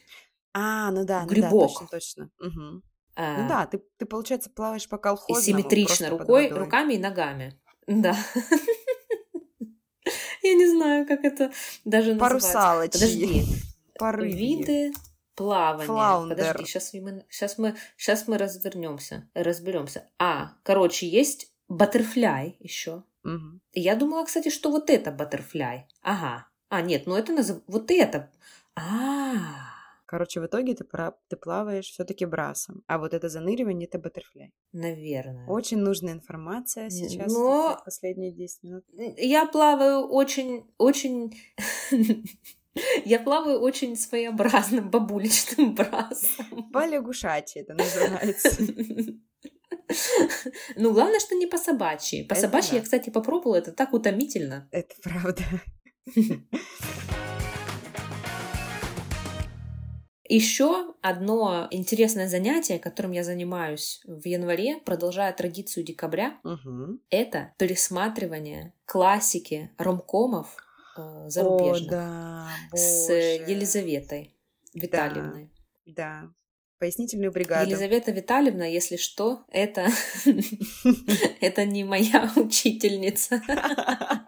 а, 0.53 0.91
ну 0.91 1.05
да, 1.05 1.25
грибок. 1.25 1.81
Ну 1.81 1.81
да, 1.81 1.87
точно, 1.87 1.87
точно. 1.87 2.29
Угу. 2.39 2.81
А, 3.15 3.41
ну 3.41 3.47
да, 3.47 3.65
ты, 3.67 3.83
ты, 3.97 4.05
получается, 4.05 4.49
плаваешь 4.49 4.89
по 4.89 4.97
колхозному. 4.97 5.39
И 5.39 5.43
симметрично 5.43 6.09
рукой, 6.09 6.49
руками 6.49 6.93
и 6.93 6.97
ногами. 6.97 7.59
Да. 7.85 8.15
Я 10.43 10.53
не 10.53 10.67
знаю, 10.67 11.05
как 11.05 11.23
это 11.23 11.51
даже 11.83 12.13
называется. 12.13 12.53
Парусалочки. 12.53 12.93
Подожди. 12.93 13.45
Порывье. 13.99 14.35
Виды 14.35 14.93
плавания. 15.35 15.85
Флаундер. 15.85 16.37
Подожди, 16.37 16.65
сейчас 16.65 16.93
мы, 16.93 17.25
сейчас 17.29 17.57
мы, 17.57 17.75
сейчас 17.95 18.27
мы 18.27 18.37
развернемся, 18.37 19.29
разберемся. 19.33 20.09
А, 20.17 20.53
короче, 20.63 21.07
есть 21.07 21.51
Баттерфляй 21.67 22.57
еще. 22.59 23.03
Угу. 23.23 23.59
Я 23.73 23.95
думала, 23.95 24.25
кстати, 24.25 24.49
что 24.49 24.71
вот 24.71 24.89
это 24.89 25.11
баттерфляй. 25.11 25.87
Ага. 26.01 26.47
А, 26.69 26.81
нет, 26.81 27.07
ну 27.07 27.15
это 27.15 27.33
назов... 27.33 27.61
вот 27.67 27.91
это. 27.91 28.31
А. 28.75 29.67
Короче, 30.05 30.39
в 30.39 30.45
итоге 30.45 30.73
ты, 30.73 30.85
про... 30.85 31.11
ты 31.27 31.35
плаваешь 31.35 31.87
все-таки 31.89 32.25
брасом, 32.25 32.81
а 32.87 32.97
вот 32.97 33.13
это 33.13 33.27
заныривание 33.27 33.87
это 33.89 33.99
баттерфляй. 33.99 34.53
Наверное. 34.71 35.45
Очень 35.47 35.79
нужная 35.79 36.13
информация 36.13 36.89
сейчас. 36.89 37.31
Но 37.31 37.81
последние 37.83 38.31
10 38.31 38.63
минут. 38.63 38.85
Я 39.17 39.45
плаваю 39.45 40.07
очень, 40.07 40.65
очень. 40.77 41.37
Я 43.05 43.19
плаваю 43.19 43.59
очень 43.59 43.95
своеобразным 43.95 44.89
бабулечным 44.89 45.75
брасом. 45.75 46.71
По 46.71 46.79
это 46.85 47.73
называется. 47.73 48.49
Ну, 50.75 50.93
главное, 50.93 51.19
что 51.19 51.35
не 51.35 51.47
по 51.47 51.57
собачьи. 51.57 52.23
По 52.23 52.35
собачьи 52.35 52.75
я, 52.75 52.81
кстати, 52.81 53.09
попробовала, 53.09 53.55
это 53.55 53.71
так 53.71 53.93
утомительно. 53.93 54.67
Это 54.71 54.95
правда. 55.01 55.43
Еще 60.29 60.93
одно 61.01 61.69
интересное 61.71 62.27
занятие, 62.27 62.79
которым 62.79 63.13
я 63.13 63.23
занимаюсь 63.23 64.01
в 64.05 64.27
январе, 64.27 64.77
продолжая 64.77 65.31
традицию 65.31 65.85
декабря, 65.85 66.37
угу. 66.43 66.99
это 67.09 67.53
пересматривание 67.57 68.73
классики 68.85 69.71
ромкомов 69.77 70.57
э, 70.97 71.29
зарубежных 71.29 71.93
О, 71.93 71.95
да, 71.95 72.47
с 72.73 73.09
Елизаветой 73.09 74.35
Витальевной. 74.73 75.49
Да, 75.85 75.93
да 76.23 76.29
пояснительную 76.79 77.31
бригаду. 77.31 77.69
Елизавета 77.69 78.11
Витальевна, 78.11 78.65
если 78.65 78.97
что, 78.97 79.43
это, 79.49 79.87
это 81.41 81.65
не 81.65 81.83
моя 81.83 82.31
учительница. 82.35 83.41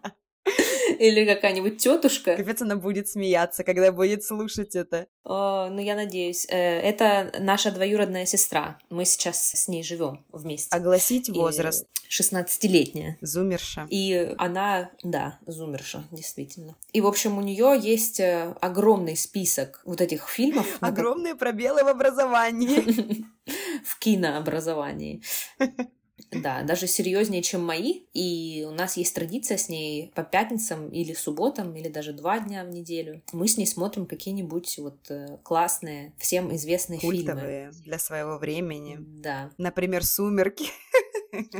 Или 0.99 1.25
какая-нибудь 1.25 1.77
тетушка. 1.77 2.35
Капец, 2.35 2.61
она 2.61 2.75
будет 2.75 3.07
смеяться, 3.07 3.63
когда 3.63 3.91
будет 3.91 4.23
слушать 4.23 4.75
это. 4.75 5.07
О, 5.23 5.69
ну, 5.69 5.79
я 5.79 5.95
надеюсь. 5.95 6.45
Э, 6.49 6.81
это 6.81 7.31
наша 7.39 7.71
двоюродная 7.71 8.25
сестра. 8.25 8.77
Мы 8.89 9.05
сейчас 9.05 9.51
с 9.51 9.67
ней 9.69 9.81
живем 9.81 10.25
вместе. 10.31 10.75
Огласить 10.75 11.29
возраст. 11.29 11.85
16-летняя. 12.09 13.17
Зумерша. 13.21 13.87
И 13.89 14.33
она, 14.37 14.91
да, 15.03 15.39
зумерша, 15.45 16.03
действительно. 16.11 16.75
И, 16.91 17.01
в 17.01 17.07
общем, 17.07 17.37
у 17.37 17.41
нее 17.41 17.79
есть 17.81 18.19
э, 18.19 18.55
огромный 18.59 19.15
список 19.15 19.81
вот 19.85 20.01
этих 20.01 20.27
фильмов. 20.27 20.67
Огромные 20.81 21.35
пробелы 21.35 21.83
в 21.83 21.87
образовании. 21.87 23.25
В 23.85 23.97
кинообразовании. 23.97 25.23
Да, 26.31 26.61
даже 26.63 26.87
серьезнее, 26.87 27.41
чем 27.41 27.65
мои. 27.65 28.01
И 28.13 28.65
у 28.67 28.71
нас 28.71 28.97
есть 28.97 29.15
традиция 29.15 29.57
с 29.57 29.69
ней 29.69 30.11
по 30.15 30.23
пятницам 30.23 30.89
или 30.89 31.13
субботам, 31.13 31.75
или 31.75 31.89
даже 31.89 32.13
два 32.13 32.39
дня 32.39 32.63
в 32.63 32.69
неделю. 32.69 33.21
Мы 33.31 33.47
с 33.47 33.57
ней 33.57 33.65
смотрим 33.65 34.05
какие-нибудь 34.05 34.77
вот 34.79 34.97
э, 35.09 35.37
классные, 35.43 36.13
всем 36.17 36.55
известные 36.55 36.99
Культовые 36.99 37.71
фильмы. 37.71 37.83
для 37.83 37.99
своего 37.99 38.37
времени. 38.37 38.97
Да. 38.99 39.51
Например, 39.57 40.05
«Сумерки». 40.05 40.65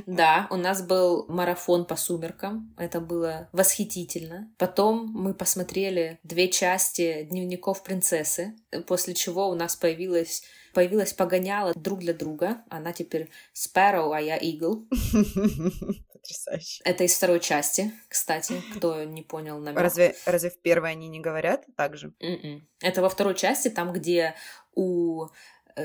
Да, 0.06 0.48
у 0.50 0.56
нас 0.56 0.82
был 0.82 1.26
марафон 1.28 1.86
по 1.86 1.96
сумеркам. 1.96 2.74
Это 2.78 3.00
было 3.00 3.50
восхитительно. 3.52 4.52
Потом 4.58 5.08
мы 5.14 5.34
посмотрели 5.34 6.20
две 6.24 6.50
части 6.50 7.24
дневников 7.30 7.84
принцессы, 7.84 8.56
после 8.88 9.14
чего 9.14 9.50
у 9.50 9.56
нас 9.56 9.76
появилась 9.76 10.44
появилась 10.74 11.14
погоняла 11.14 11.74
друг 11.76 12.00
для 12.00 12.14
друга. 12.14 12.64
Она 12.70 12.94
теперь 12.94 13.30
Sparrow, 13.54 14.16
а 14.16 14.22
я 14.22 14.38
Eagle. 14.38 14.88
Потрясающе. 16.14 16.82
Это 16.84 17.04
из 17.04 17.16
второй 17.16 17.40
части, 17.40 17.92
кстати, 18.08 18.62
кто 18.76 19.04
не 19.04 19.24
понял 19.24 19.60
намек. 19.60 19.80
Разве, 19.80 20.16
разве 20.26 20.50
в 20.50 20.62
первой 20.62 20.92
они 20.92 21.08
не 21.08 21.20
говорят 21.20 21.66
так 21.76 21.98
же? 21.98 22.10
Mm-mm. 22.22 22.44
М-м. 22.44 22.68
Это 22.82 23.02
во 23.02 23.10
второй 23.10 23.36
части, 23.36 23.70
там, 23.70 23.94
где 23.94 24.36
у 24.74 25.28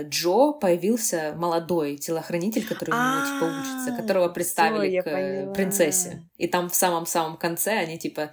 Джо 0.03 0.53
появился 0.53 1.35
молодой 1.37 1.97
телохранитель, 1.97 2.67
который 2.67 2.91
у 2.91 2.95
него 2.95 3.27
типа 3.27 3.61
учится, 3.61 4.03
которого 4.03 4.29
представили 4.29 5.01
к 5.01 5.55
принцессе. 5.55 6.23
И 6.37 6.47
там 6.47 6.69
в 6.69 6.75
самом-самом 6.75 7.37
конце 7.37 7.73
они 7.79 7.99
типа 7.99 8.33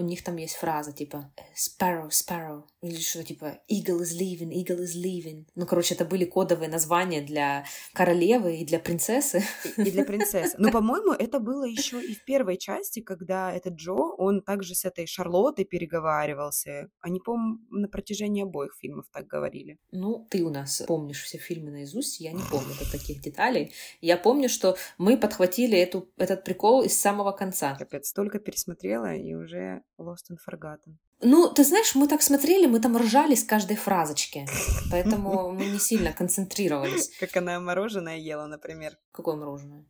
у 0.00 0.02
них 0.02 0.24
там 0.24 0.36
есть 0.36 0.54
фраза 0.54 0.92
типа 0.92 1.30
«Sparrow, 1.54 2.08
Sparrow» 2.08 2.62
или 2.82 2.98
что 2.98 3.22
типа 3.22 3.58
«Eagle 3.70 4.00
is 4.00 4.18
leaving, 4.18 4.50
Eagle 4.50 4.82
is 4.82 4.96
leaving». 4.96 5.44
Ну, 5.54 5.66
короче, 5.66 5.94
это 5.94 6.06
были 6.06 6.24
кодовые 6.24 6.70
названия 6.70 7.20
для 7.20 7.66
королевы 7.92 8.56
и 8.56 8.64
для 8.64 8.78
принцессы. 8.78 9.42
И, 9.76 9.90
для 9.90 10.04
принцессы. 10.04 10.56
Но, 10.58 10.70
по-моему, 10.72 11.12
это 11.12 11.38
было 11.38 11.64
еще 11.64 12.02
и 12.02 12.14
в 12.14 12.24
первой 12.24 12.56
части, 12.56 13.00
когда 13.00 13.52
этот 13.52 13.74
Джо, 13.74 13.92
он 13.92 14.40
также 14.40 14.74
с 14.74 14.86
этой 14.86 15.06
Шарлоттой 15.06 15.66
переговаривался. 15.66 16.88
Они, 17.00 17.20
по-моему, 17.20 17.58
на 17.70 17.88
протяжении 17.88 18.42
обоих 18.42 18.74
фильмов 18.80 19.04
так 19.12 19.26
говорили. 19.26 19.78
Ну, 19.92 20.26
ты 20.30 20.42
у 20.42 20.50
нас 20.50 20.82
помнишь 20.86 21.22
все 21.22 21.36
фильмы 21.36 21.70
наизусть, 21.70 22.20
я 22.20 22.32
не 22.32 22.42
помню 22.50 22.74
таких 22.90 23.20
деталей. 23.20 23.74
Я 24.00 24.16
помню, 24.16 24.48
что 24.48 24.76
мы 24.96 25.18
подхватили 25.18 25.78
эту, 25.78 26.10
этот 26.16 26.42
прикол 26.44 26.82
из 26.82 26.98
самого 26.98 27.32
конца. 27.32 27.76
Капец, 27.76 28.08
столько 28.08 28.38
пересмотрела 28.38 29.14
и 29.14 29.34
уже 29.34 29.82
Lost 29.98 30.30
and 30.30 30.38
Forgotten. 30.38 30.96
Ну, 31.22 31.52
ты 31.52 31.64
знаешь, 31.64 31.94
мы 31.94 32.08
так 32.08 32.22
смотрели, 32.22 32.66
мы 32.66 32.80
там 32.80 32.96
ржали 32.96 33.34
с 33.34 33.44
каждой 33.44 33.76
фразочки, 33.76 34.46
поэтому 34.90 35.52
мы 35.58 35.66
не 35.66 35.78
сильно 35.78 36.12
концентрировались. 36.12 37.10
Как 37.20 37.36
она 37.36 37.60
мороженое 37.60 38.16
ела, 38.16 38.46
например. 38.46 38.96
Какое 39.12 39.36
мороженое? 39.36 39.84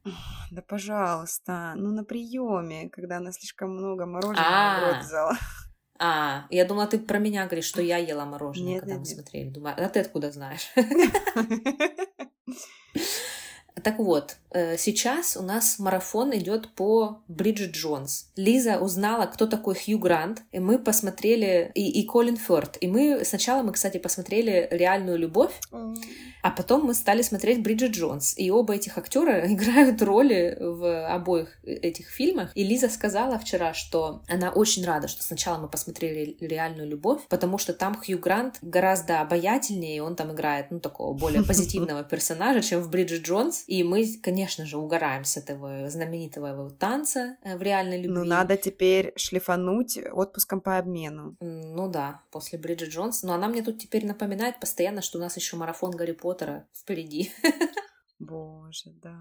Да, 0.50 0.62
пожалуйста, 0.62 1.74
ну 1.76 1.90
на 1.92 2.04
приеме, 2.04 2.90
когда 2.90 3.18
она 3.18 3.32
слишком 3.32 3.70
много 3.76 4.06
мороженого 4.06 4.80
в 4.80 4.94
рот 4.94 5.04
взяла. 5.04 5.38
А, 6.02 6.46
я 6.50 6.64
думала, 6.64 6.86
ты 6.86 6.98
про 6.98 7.18
меня 7.18 7.44
говоришь, 7.44 7.66
что 7.66 7.82
я 7.82 7.98
ела 7.98 8.24
мороженое, 8.24 8.80
когда 8.80 8.98
мы 8.98 9.04
смотрели. 9.04 9.50
Думаю, 9.50 9.74
а 9.78 9.88
ты 9.88 10.00
откуда 10.00 10.32
знаешь? 10.32 10.72
Так 13.82 13.98
вот, 13.98 14.36
э, 14.50 14.76
сейчас 14.76 15.36
у 15.36 15.42
нас 15.42 15.78
марафон 15.78 16.36
идет 16.36 16.74
по 16.74 17.22
Бриджит 17.28 17.72
Джонс. 17.72 18.30
Лиза 18.36 18.78
узнала, 18.78 19.26
кто 19.26 19.46
такой 19.46 19.74
Хью 19.74 19.98
Грант, 19.98 20.42
и 20.52 20.58
мы 20.58 20.78
посмотрели, 20.78 21.70
и, 21.74 22.00
и 22.00 22.06
Колин 22.06 22.36
Фёрт. 22.36 22.76
И 22.80 22.88
мы 22.88 23.24
сначала, 23.24 23.62
мы, 23.62 23.72
кстати, 23.72 23.98
посмотрели 23.98 24.68
«Реальную 24.70 25.18
любовь», 25.18 25.52
а 26.42 26.50
потом 26.50 26.86
мы 26.86 26.94
стали 26.94 27.22
смотреть 27.22 27.62
Бриджит 27.62 27.92
Джонс. 27.92 28.34
И 28.38 28.50
оба 28.50 28.74
этих 28.74 28.96
актера 28.98 29.46
играют 29.52 30.02
роли 30.02 30.56
в 30.58 31.08
обоих 31.08 31.58
этих 31.64 32.08
фильмах. 32.08 32.50
И 32.54 32.64
Лиза 32.64 32.88
сказала 32.88 33.38
вчера, 33.38 33.74
что 33.74 34.22
она 34.28 34.50
очень 34.50 34.84
рада, 34.84 35.08
что 35.08 35.22
сначала 35.22 35.58
мы 35.58 35.68
посмотрели 35.68 36.36
«Реальную 36.40 36.88
любовь», 36.88 37.20
потому 37.28 37.58
что 37.58 37.72
там 37.72 37.94
Хью 37.94 38.18
Грант 38.18 38.58
гораздо 38.62 39.20
обаятельнее, 39.20 39.96
и 39.96 40.00
он 40.00 40.16
там 40.16 40.32
играет, 40.32 40.70
ну, 40.70 40.80
такого 40.80 41.12
более 41.16 41.42
позитивного 41.50 42.02
персонажа, 42.02 42.62
чем 42.62 42.80
в 42.80 42.90
Бриджит 42.90 43.22
Джонс. 43.22 43.64
И 43.70 43.84
мы, 43.84 44.04
конечно 44.20 44.66
же, 44.66 44.78
угораем 44.78 45.24
с 45.24 45.36
этого 45.36 45.88
знаменитого 45.88 46.48
его 46.48 46.70
танца 46.70 47.36
э, 47.44 47.56
в 47.56 47.62
реальной 47.62 47.98
ну, 47.98 48.02
любви. 48.02 48.18
Ну, 48.18 48.24
надо 48.24 48.56
теперь 48.56 49.12
шлифануть 49.14 49.96
отпуском 49.96 50.60
по 50.60 50.76
обмену. 50.76 51.36
Ну 51.38 51.88
да, 51.88 52.20
после 52.32 52.58
Бриджит 52.58 52.88
Джонс. 52.88 53.22
Но 53.22 53.32
она 53.32 53.46
мне 53.46 53.62
тут 53.62 53.78
теперь 53.78 54.04
напоминает 54.04 54.58
постоянно, 54.58 55.02
что 55.02 55.18
у 55.18 55.20
нас 55.20 55.36
еще 55.36 55.56
марафон 55.56 55.92
Гарри 55.92 56.10
Поттера 56.10 56.66
впереди. 56.74 57.30
Боже, 58.18 58.90
да. 59.00 59.16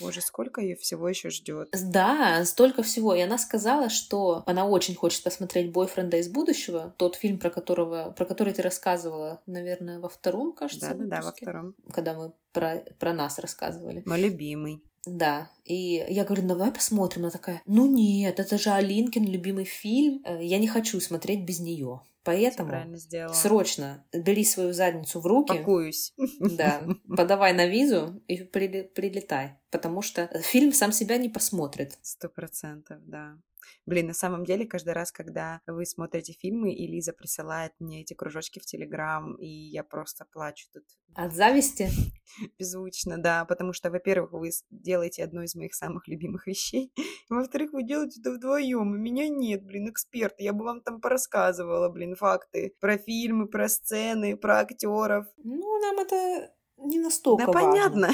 Боже, 0.00 0.20
сколько 0.20 0.60
ее 0.60 0.76
всего 0.76 1.08
еще 1.08 1.30
ждет. 1.30 1.68
Да, 1.72 2.44
столько 2.44 2.82
всего. 2.82 3.14
И 3.14 3.20
она 3.20 3.38
сказала, 3.38 3.88
что 3.88 4.42
она 4.46 4.66
очень 4.66 4.94
хочет 4.94 5.22
посмотреть 5.22 5.72
«Бойфренда 5.72 6.18
из 6.18 6.28
будущего», 6.28 6.94
тот 6.96 7.16
фильм, 7.16 7.38
про 7.38 7.50
которого, 7.50 8.12
про 8.16 8.24
который 8.24 8.52
ты 8.52 8.62
рассказывала, 8.62 9.40
наверное, 9.46 9.98
во 10.00 10.08
втором, 10.08 10.52
кажется, 10.52 10.88
Да, 10.90 10.94
да, 10.94 11.04
да, 11.04 11.22
во 11.22 11.32
втором. 11.32 11.74
Когда 11.92 12.14
мы 12.14 12.32
про, 12.52 12.84
про 12.98 13.12
нас 13.12 13.38
рассказывали. 13.38 14.02
Мой 14.06 14.20
любимый. 14.20 14.82
Да, 15.06 15.50
и 15.64 16.04
я 16.08 16.24
говорю, 16.24 16.42
«Ну, 16.42 16.48
давай 16.48 16.72
посмотрим. 16.72 17.22
Она 17.22 17.30
такая, 17.30 17.62
ну 17.64 17.86
нет, 17.86 18.40
это 18.40 18.58
же 18.58 18.70
Алинкин 18.70 19.24
любимый 19.24 19.64
фильм, 19.64 20.22
э, 20.24 20.44
я 20.44 20.58
не 20.58 20.66
хочу 20.66 21.00
смотреть 21.00 21.44
без 21.44 21.60
нее. 21.60 22.02
Поэтому 22.24 22.98
срочно 23.32 24.04
бери 24.12 24.44
свою 24.44 24.72
задницу 24.72 25.20
в 25.20 25.26
руки. 25.26 25.58
Пакуюсь. 25.58 26.12
Да, 26.40 26.82
подавай 27.16 27.52
на 27.52 27.66
визу 27.66 28.20
и 28.26 28.38
прилетай. 28.38 29.58
Потому 29.70 30.02
что 30.02 30.26
фильм 30.42 30.72
сам 30.72 30.90
себя 30.90 31.18
не 31.18 31.28
посмотрит. 31.28 31.96
Сто 32.02 32.28
процентов, 32.28 32.98
да. 33.06 33.38
Блин, 33.86 34.08
на 34.08 34.14
самом 34.14 34.44
деле, 34.44 34.66
каждый 34.66 34.92
раз, 34.92 35.12
когда 35.12 35.60
вы 35.66 35.86
смотрите 35.86 36.32
фильмы, 36.32 36.72
и 36.72 36.86
Лиза 36.86 37.12
присылает 37.12 37.72
мне 37.78 38.02
эти 38.02 38.14
кружочки 38.14 38.58
в 38.58 38.66
Телеграм, 38.66 39.34
и 39.36 39.46
я 39.46 39.84
просто 39.84 40.26
плачу 40.32 40.66
тут. 40.72 40.84
От 41.14 41.34
зависти? 41.34 41.88
Беззвучно, 42.58 43.18
да, 43.18 43.44
потому 43.44 43.72
что, 43.72 43.90
во-первых, 43.90 44.32
вы 44.32 44.50
делаете 44.70 45.24
одно 45.24 45.42
из 45.42 45.54
моих 45.54 45.74
самых 45.74 46.08
любимых 46.08 46.46
вещей, 46.46 46.92
во-вторых, 47.28 47.72
вы 47.72 47.82
делаете 47.82 48.20
это 48.20 48.32
вдвоем, 48.32 48.94
и 48.94 48.98
меня 48.98 49.28
нет, 49.28 49.64
блин, 49.64 49.90
эксперт, 49.90 50.34
я 50.38 50.52
бы 50.52 50.64
вам 50.64 50.80
там 50.80 51.00
порассказывала, 51.00 51.88
блин, 51.88 52.16
факты 52.16 52.74
про 52.80 52.98
фильмы, 52.98 53.46
про 53.48 53.68
сцены, 53.68 54.36
про 54.36 54.60
актеров. 54.60 55.26
Ну, 55.36 55.80
нам 55.80 55.98
это 55.98 56.52
не 56.78 56.98
настолько 56.98 57.46
Да, 57.46 57.52
важно. 57.52 57.70
понятно. 57.70 58.08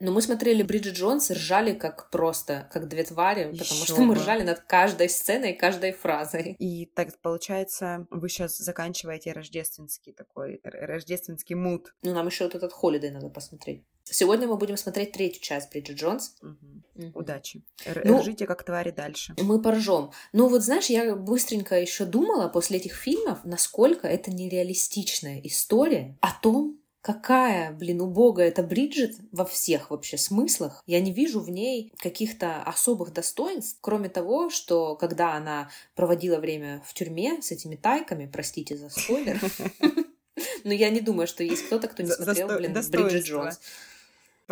Но 0.00 0.10
мы 0.10 0.20
смотрели 0.20 0.62
Бриджит 0.62 0.94
Джонс 0.94 1.30
и 1.30 1.34
ржали 1.34 1.74
как 1.74 2.10
просто, 2.10 2.68
как 2.72 2.88
две 2.88 3.04
твари, 3.04 3.52
Еще 3.52 3.62
потому 3.64 3.84
что 3.84 3.96
бы. 3.96 4.04
мы 4.06 4.14
ржали 4.16 4.42
над 4.42 4.60
каждой 4.60 5.08
сценой, 5.08 5.52
каждой 5.54 5.92
фразой. 5.92 6.56
И 6.58 6.86
так 6.86 7.16
получается, 7.20 8.06
вы 8.10 8.28
сейчас 8.28 8.58
заканчиваете 8.58 9.32
рождественский 9.32 10.12
такой, 10.12 10.60
рождественский 10.64 11.54
мут. 11.54 11.94
Ну, 12.02 12.12
нам 12.14 12.26
еще 12.26 12.44
вот 12.44 12.54
этот 12.54 12.72
холидей 12.72 13.10
надо 13.10 13.28
посмотреть. 13.28 13.84
Сегодня 14.04 14.48
мы 14.48 14.56
будем 14.56 14.76
смотреть 14.76 15.12
третью 15.12 15.40
часть 15.40 15.70
Бриджит 15.70 15.96
Джонс. 15.96 16.34
Угу. 16.42 16.56
Угу. 16.96 17.18
Удачи. 17.20 17.62
Р- 17.86 18.02
ну, 18.04 18.20
Ржите 18.20 18.46
как 18.46 18.64
твари 18.64 18.90
дальше. 18.90 19.34
Мы 19.40 19.62
поржем. 19.62 20.10
Ну 20.32 20.48
вот 20.48 20.62
знаешь, 20.62 20.86
я 20.86 21.14
быстренько 21.14 21.80
еще 21.80 22.04
думала 22.04 22.48
после 22.48 22.78
этих 22.78 22.94
фильмов, 22.94 23.38
насколько 23.44 24.06
это 24.08 24.30
нереалистичная 24.30 25.40
история 25.44 26.18
о 26.20 26.32
том, 26.42 26.78
какая, 27.02 27.72
блин, 27.72 28.00
убогая 28.00 28.48
эта 28.48 28.62
Бриджит 28.62 29.16
во 29.32 29.44
всех 29.44 29.90
вообще 29.90 30.16
смыслах. 30.16 30.82
Я 30.86 31.00
не 31.00 31.12
вижу 31.12 31.40
в 31.40 31.50
ней 31.50 31.92
каких-то 31.98 32.62
особых 32.62 33.12
достоинств, 33.12 33.78
кроме 33.80 34.08
того, 34.08 34.48
что 34.48 34.94
когда 34.94 35.34
она 35.34 35.68
проводила 35.94 36.38
время 36.38 36.82
в 36.86 36.94
тюрьме 36.94 37.42
с 37.42 37.50
этими 37.50 37.76
тайками, 37.76 38.30
простите 38.32 38.76
за 38.76 38.88
спойлер, 38.88 39.40
но 40.64 40.72
я 40.72 40.90
не 40.90 41.00
думаю, 41.00 41.26
что 41.26 41.42
есть 41.44 41.66
кто-то, 41.66 41.88
кто 41.88 42.02
не 42.02 42.10
смотрел, 42.10 42.48
блин, 42.48 42.72
Бриджит 42.72 43.24
Джонс 43.24 43.60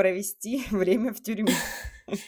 провести 0.00 0.64
время 0.70 1.12
в 1.12 1.22
тюрьме. 1.22 1.54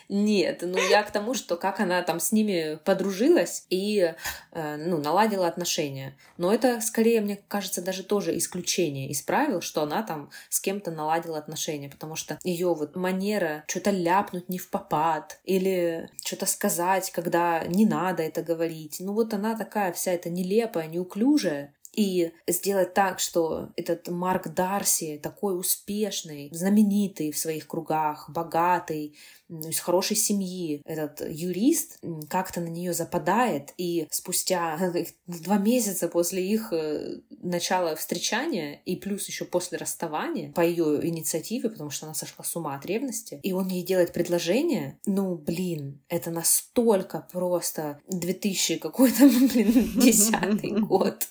Нет, 0.09 0.61
ну 0.63 0.79
я 0.91 1.03
к 1.03 1.11
тому, 1.11 1.35
что 1.35 1.57
как 1.57 1.81
она 1.81 2.03
там 2.03 2.21
с 2.21 2.31
ними 2.31 2.79
подружилась 2.85 3.67
и 3.71 4.15
э, 4.53 4.77
ну, 4.77 4.99
наладила 4.99 5.47
отношения. 5.49 6.15
Но 6.37 6.53
это 6.53 6.81
скорее, 6.83 7.21
мне 7.23 7.41
кажется, 7.49 7.83
даже 7.83 8.05
тоже 8.05 8.37
исключение 8.37 9.09
из 9.09 9.23
правил, 9.23 9.61
что 9.61 9.83
она 9.83 10.03
там 10.03 10.31
с 10.51 10.61
кем-то 10.61 10.91
наладила 10.91 11.39
отношения, 11.39 11.89
потому 11.89 12.15
что 12.15 12.39
ее 12.45 12.75
вот 12.75 12.95
манера 12.95 13.65
что-то 13.67 13.91
ляпнуть 13.91 14.51
не 14.51 14.59
в 14.59 14.69
попад 14.69 15.41
или 15.45 16.11
что-то 16.25 16.45
сказать, 16.47 17.11
когда 17.11 17.65
не 17.65 17.87
надо 17.87 18.23
это 18.23 18.43
говорить. 18.43 18.99
Ну 19.01 19.15
вот 19.15 19.33
она 19.35 19.57
такая 19.57 19.93
вся 19.93 20.13
эта 20.13 20.29
нелепая, 20.31 20.87
неуклюжая, 20.87 21.75
и 21.95 22.33
сделать 22.47 22.95
так, 22.95 23.21
что 23.21 23.71
этот 23.77 24.09
Марк 24.09 24.49
Дарси 24.49 25.21
такой 25.23 25.59
успешный, 25.59 26.49
знаменитый 26.53 27.33
в 27.33 27.39
своих 27.39 27.67
кругах, 27.67 28.31
богатый, 28.31 29.15
из 29.49 29.81
хорошей 29.81 30.17
семьи, 30.17 30.81
этот 30.85 31.21
юрист 31.29 31.99
как-то 32.29 32.61
на 32.61 32.69
нее 32.69 32.95
западает, 32.95 33.75
и 33.77 34.07
спустя 34.11 34.79
два 35.27 35.59
месяца 35.59 36.09
после 36.09 36.47
их 36.47 36.73
э, 36.73 37.21
начала 37.43 37.95
встречания, 37.95 38.81
и 38.85 38.97
плюс 38.97 39.29
еще 39.29 39.45
после 39.45 39.79
расставания, 39.79 40.53
по 40.53 40.63
ее 40.63 41.07
инициативе, 41.07 41.69
потому 41.69 41.91
что 41.91 42.07
она 42.07 42.15
сошла 42.15 42.45
с 42.45 42.57
ума 42.57 42.75
от 42.77 42.87
ревности, 42.87 43.41
и 43.43 43.53
он 43.53 43.69
ей 43.69 43.83
делает 43.83 44.13
предложение, 44.13 44.99
ну, 45.07 45.35
блин, 45.35 46.01
это 46.09 46.31
настолько 46.31 47.27
просто 47.33 48.01
2000 48.09 48.79
какой-то, 48.79 49.29
блин, 49.53 50.01
десятый 50.01 50.71
год. 50.81 51.29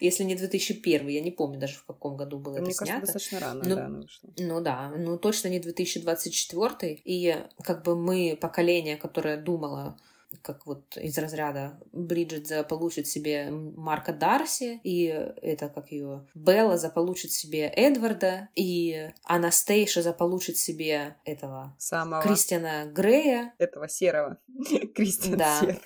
Если 0.00 0.24
не 0.24 0.34
2001, 0.34 1.08
я 1.08 1.20
не 1.20 1.30
помню 1.30 1.58
даже 1.58 1.74
в 1.74 1.84
каком 1.84 2.16
году 2.16 2.38
было 2.38 2.58
Мне 2.58 2.70
это 2.70 2.78
кажется, 2.78 2.84
снято. 2.84 3.00
достаточно 3.00 3.40
рано, 3.40 3.62
ну, 3.64 3.74
да, 3.74 3.88
вышло. 3.88 4.30
Ну 4.38 4.60
да, 4.60 4.92
ну 4.96 5.18
точно 5.18 5.48
не 5.48 5.60
2024. 5.60 7.00
И 7.04 7.36
как 7.62 7.84
бы 7.84 7.96
мы 7.96 8.38
поколение, 8.40 8.96
которое 8.96 9.36
думало, 9.36 9.96
как 10.42 10.66
вот 10.66 10.96
из 10.96 11.16
разряда 11.18 11.78
Бриджит 11.92 12.46
заполучит 12.46 13.06
себе 13.06 13.50
Марка 13.50 14.12
Дарси, 14.12 14.80
и 14.82 15.06
это 15.42 15.68
как 15.68 15.90
ее 15.92 16.26
Белла 16.34 16.78
заполучит 16.78 17.32
себе 17.32 17.66
Эдварда, 17.66 18.48
и 18.54 19.10
Анастейша 19.24 20.02
заполучит 20.02 20.56
себе 20.56 21.16
этого 21.24 21.74
Самого. 21.78 22.22
Кристиана 22.22 22.86
Грея. 22.86 23.54
Этого 23.58 23.88
серого. 23.88 24.38
Кристиан 24.94 25.38
да. 25.38 25.60
серый. 25.60 25.80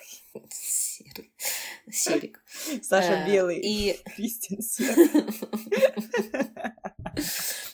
Серый. 0.49 1.31
Серик. 1.89 2.43
Саша 2.81 3.13
э, 3.13 3.27
белый. 3.27 3.59
И... 3.59 3.99
Кристиан 4.15 4.61
серый. 4.61 5.09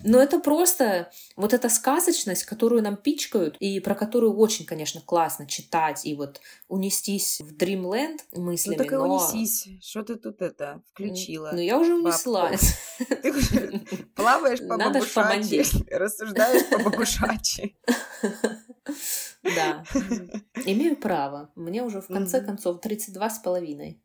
Но 0.03 0.21
это 0.21 0.39
просто 0.39 1.11
вот 1.35 1.53
эта 1.53 1.69
сказочность, 1.69 2.43
которую 2.43 2.81
нам 2.81 2.97
пичкают, 2.97 3.57
и 3.59 3.79
про 3.79 3.95
которую 3.95 4.35
очень, 4.37 4.65
конечно, 4.65 5.01
классно 5.01 5.45
читать 5.45 6.05
и 6.05 6.15
вот 6.15 6.41
унестись 6.67 7.41
в 7.41 7.55
Dreamland 7.55 8.19
мыслями. 8.33 8.77
Ну 8.77 8.83
так 8.83 8.91
и 8.91 8.95
но... 8.95 9.03
унесись. 9.03 9.67
Что 9.81 10.03
ты 10.03 10.15
тут 10.15 10.41
это 10.41 10.81
включила? 10.91 11.51
Ну 11.53 11.59
я 11.59 11.77
уже 11.77 11.95
унеслась. 11.95 12.77
Ты 13.21 13.31
уже 13.31 13.81
плаваешь 14.15 14.59
по 14.59 14.77
бабушачьи, 14.77 15.63
рассуждаешь 15.91 16.67
по 16.69 16.79
бабушачьи. 16.79 17.77
Да. 19.43 19.83
Имею 20.69 20.97
право. 20.97 21.49
Мне 21.55 21.81
уже 21.81 22.01
в 22.01 22.07
конце 22.07 22.41
концов 22.41 22.81
32 22.81 23.29
с 23.29 23.39
половиной. 23.39 24.03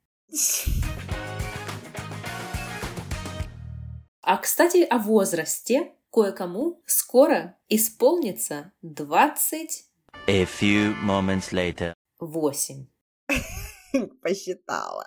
А, 4.21 4.37
кстати, 4.37 4.85
о 4.85 4.99
возрасте. 4.99 5.93
Кое-кому 6.13 6.81
скоро 6.87 7.59
исполнится 7.69 8.71
20... 8.83 9.89
A 10.29 10.45
few 10.45 10.95
moments 11.05 11.51
later. 11.51 11.95
8. 12.21 12.87
Посчитала. 14.23 15.07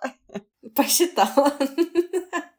Посчитала. 0.76 1.54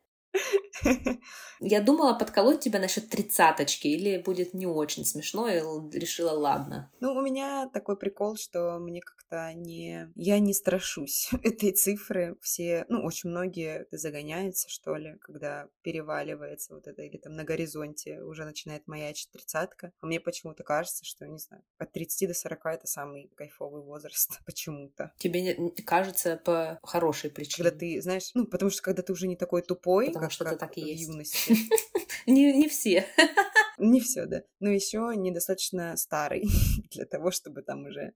Я 1.61 1.81
думала 1.81 2.15
подколоть 2.15 2.61
тебя 2.61 2.79
насчет 2.79 3.09
тридцаточки, 3.09 3.87
или 3.87 4.19
будет 4.19 4.55
не 4.55 4.67
очень 4.67 5.05
смешно, 5.05 5.49
и 5.49 5.61
решила, 5.99 6.33
ладно. 6.33 6.91
Ну, 7.01 7.15
у 7.15 7.23
меня 7.23 7.69
такой 7.73 7.97
прикол, 7.97 8.37
что 8.37 8.79
мне 8.79 9.01
как-то 9.01 9.53
не... 9.55 10.11
Я 10.15 10.39
не 10.39 10.53
страшусь 10.53 11.31
этой 11.43 11.73
цифры. 11.73 12.37
Все, 12.41 12.85
ну, 12.89 13.05
очень 13.05 13.31
многие 13.31 13.87
загоняются, 13.91 14.69
что 14.69 14.97
ли, 14.97 15.17
когда 15.21 15.69
переваливается 15.83 16.75
вот 16.75 16.87
это, 16.87 17.03
или 17.03 17.17
там 17.17 17.35
на 17.35 17.45
горизонте 17.45 18.23
уже 18.23 18.45
начинает 18.45 18.87
маячить 18.87 19.31
тридцатка. 19.31 19.93
А 20.01 20.07
мне 20.07 20.21
почему-то 20.21 20.63
кажется, 20.63 21.05
что, 21.05 21.27
не 21.27 21.39
знаю, 21.39 21.63
от 21.79 21.93
30 21.93 22.29
до 22.29 22.35
40 22.35 22.67
это 22.67 22.87
самый 22.87 23.31
кайфовый 23.35 23.83
возраст 23.83 24.41
почему-то. 24.47 25.13
Тебе 25.19 25.57
кажется 25.85 26.41
по 26.45 26.79
хорошей 26.83 27.31
причине. 27.31 27.65
Когда 27.65 27.79
ты, 27.79 28.03
знаешь, 28.03 28.31
ну, 28.35 28.47
потому 28.47 28.71
что 28.71 28.83
когда 28.83 29.03
ты 29.03 29.13
уже 29.13 29.27
не 29.27 29.37
такой 29.37 29.63
тупой, 29.63 30.13
потому 30.13 30.26
как, 30.27 30.33
что 30.33 30.45
как 30.45 30.55
это 30.55 30.67
так 30.67 30.79
и 30.79 30.81
есть. 30.83 31.03
юности, 31.03 31.57
не, 32.27 32.53
не 32.53 32.69
все. 32.69 33.07
Не 33.79 34.01
все, 34.01 34.25
да. 34.25 34.43
Но 34.59 34.71
еще 34.71 35.13
недостаточно 35.15 35.99
старый 35.99 36.49
для 36.91 37.05
того, 37.05 37.31
чтобы 37.31 37.61
там 37.61 37.85
уже 37.85 38.15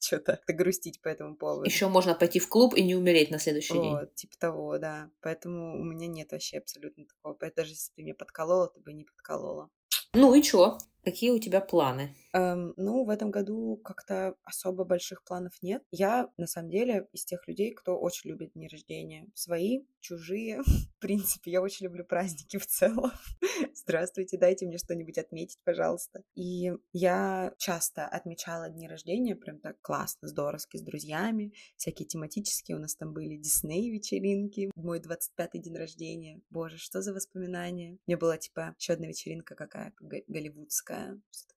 что-то 0.00 0.40
грустить 0.48 1.02
по 1.02 1.08
этому 1.08 1.36
поводу. 1.36 1.66
Еще 1.66 1.88
можно 1.88 2.14
пойти 2.14 2.38
в 2.38 2.48
клуб 2.48 2.74
и 2.74 2.82
не 2.82 2.94
умереть 2.94 3.30
на 3.30 3.38
следующий 3.38 3.74
вот, 3.74 3.82
день. 3.82 4.14
Типа 4.14 4.38
того, 4.38 4.78
да. 4.78 5.10
Поэтому 5.20 5.78
у 5.78 5.84
меня 5.84 6.06
нет 6.06 6.32
вообще 6.32 6.58
абсолютно 6.58 7.04
такого. 7.04 7.36
Даже 7.54 7.72
если 7.72 7.92
ты 7.94 8.02
меня 8.02 8.14
подколола, 8.14 8.68
ты 8.68 8.80
бы 8.80 8.94
не 8.94 9.04
подколола. 9.04 9.68
Ну 10.14 10.34
и 10.34 10.42
чё? 10.42 10.78
Какие 11.06 11.30
у 11.30 11.38
тебя 11.38 11.60
планы? 11.60 12.16
Эм, 12.32 12.74
ну, 12.76 13.04
в 13.04 13.10
этом 13.10 13.30
году 13.30 13.76
как-то 13.84 14.34
особо 14.42 14.84
больших 14.84 15.22
планов 15.22 15.52
нет. 15.62 15.84
Я, 15.92 16.28
на 16.36 16.48
самом 16.48 16.68
деле, 16.68 17.06
из 17.12 17.24
тех 17.24 17.46
людей, 17.46 17.72
кто 17.72 17.96
очень 17.96 18.30
любит 18.30 18.54
дни 18.54 18.66
рождения. 18.66 19.28
Свои, 19.32 19.84
чужие. 20.00 20.62
В 20.96 20.98
принципе, 20.98 21.52
я 21.52 21.62
очень 21.62 21.84
люблю 21.84 22.04
праздники 22.04 22.58
в 22.58 22.66
целом. 22.66 23.12
Здравствуйте, 23.74 24.36
дайте 24.36 24.66
мне 24.66 24.78
что-нибудь 24.78 25.16
отметить, 25.16 25.60
пожалуйста. 25.62 26.24
И 26.34 26.72
я 26.92 27.54
часто 27.56 28.04
отмечала 28.06 28.68
дни 28.68 28.88
рождения, 28.88 29.36
прям 29.36 29.60
так 29.60 29.80
классно, 29.80 30.26
здоровски, 30.26 30.76
с 30.76 30.82
друзьями. 30.82 31.52
Всякие 31.76 32.08
тематические 32.08 32.76
у 32.78 32.80
нас 32.80 32.96
там 32.96 33.12
были 33.12 33.36
Дисней 33.36 33.92
вечеринки. 33.92 34.72
Мой 34.74 34.98
25-й 34.98 35.60
день 35.60 35.76
рождения. 35.76 36.40
Боже, 36.50 36.78
что 36.78 37.00
за 37.00 37.14
воспоминания. 37.14 37.92
У 37.92 38.10
меня 38.10 38.18
была, 38.18 38.38
типа, 38.38 38.74
еще 38.76 38.94
одна 38.94 39.06
вечеринка 39.06 39.54
какая 39.54 39.94
голливудская. 40.26 40.95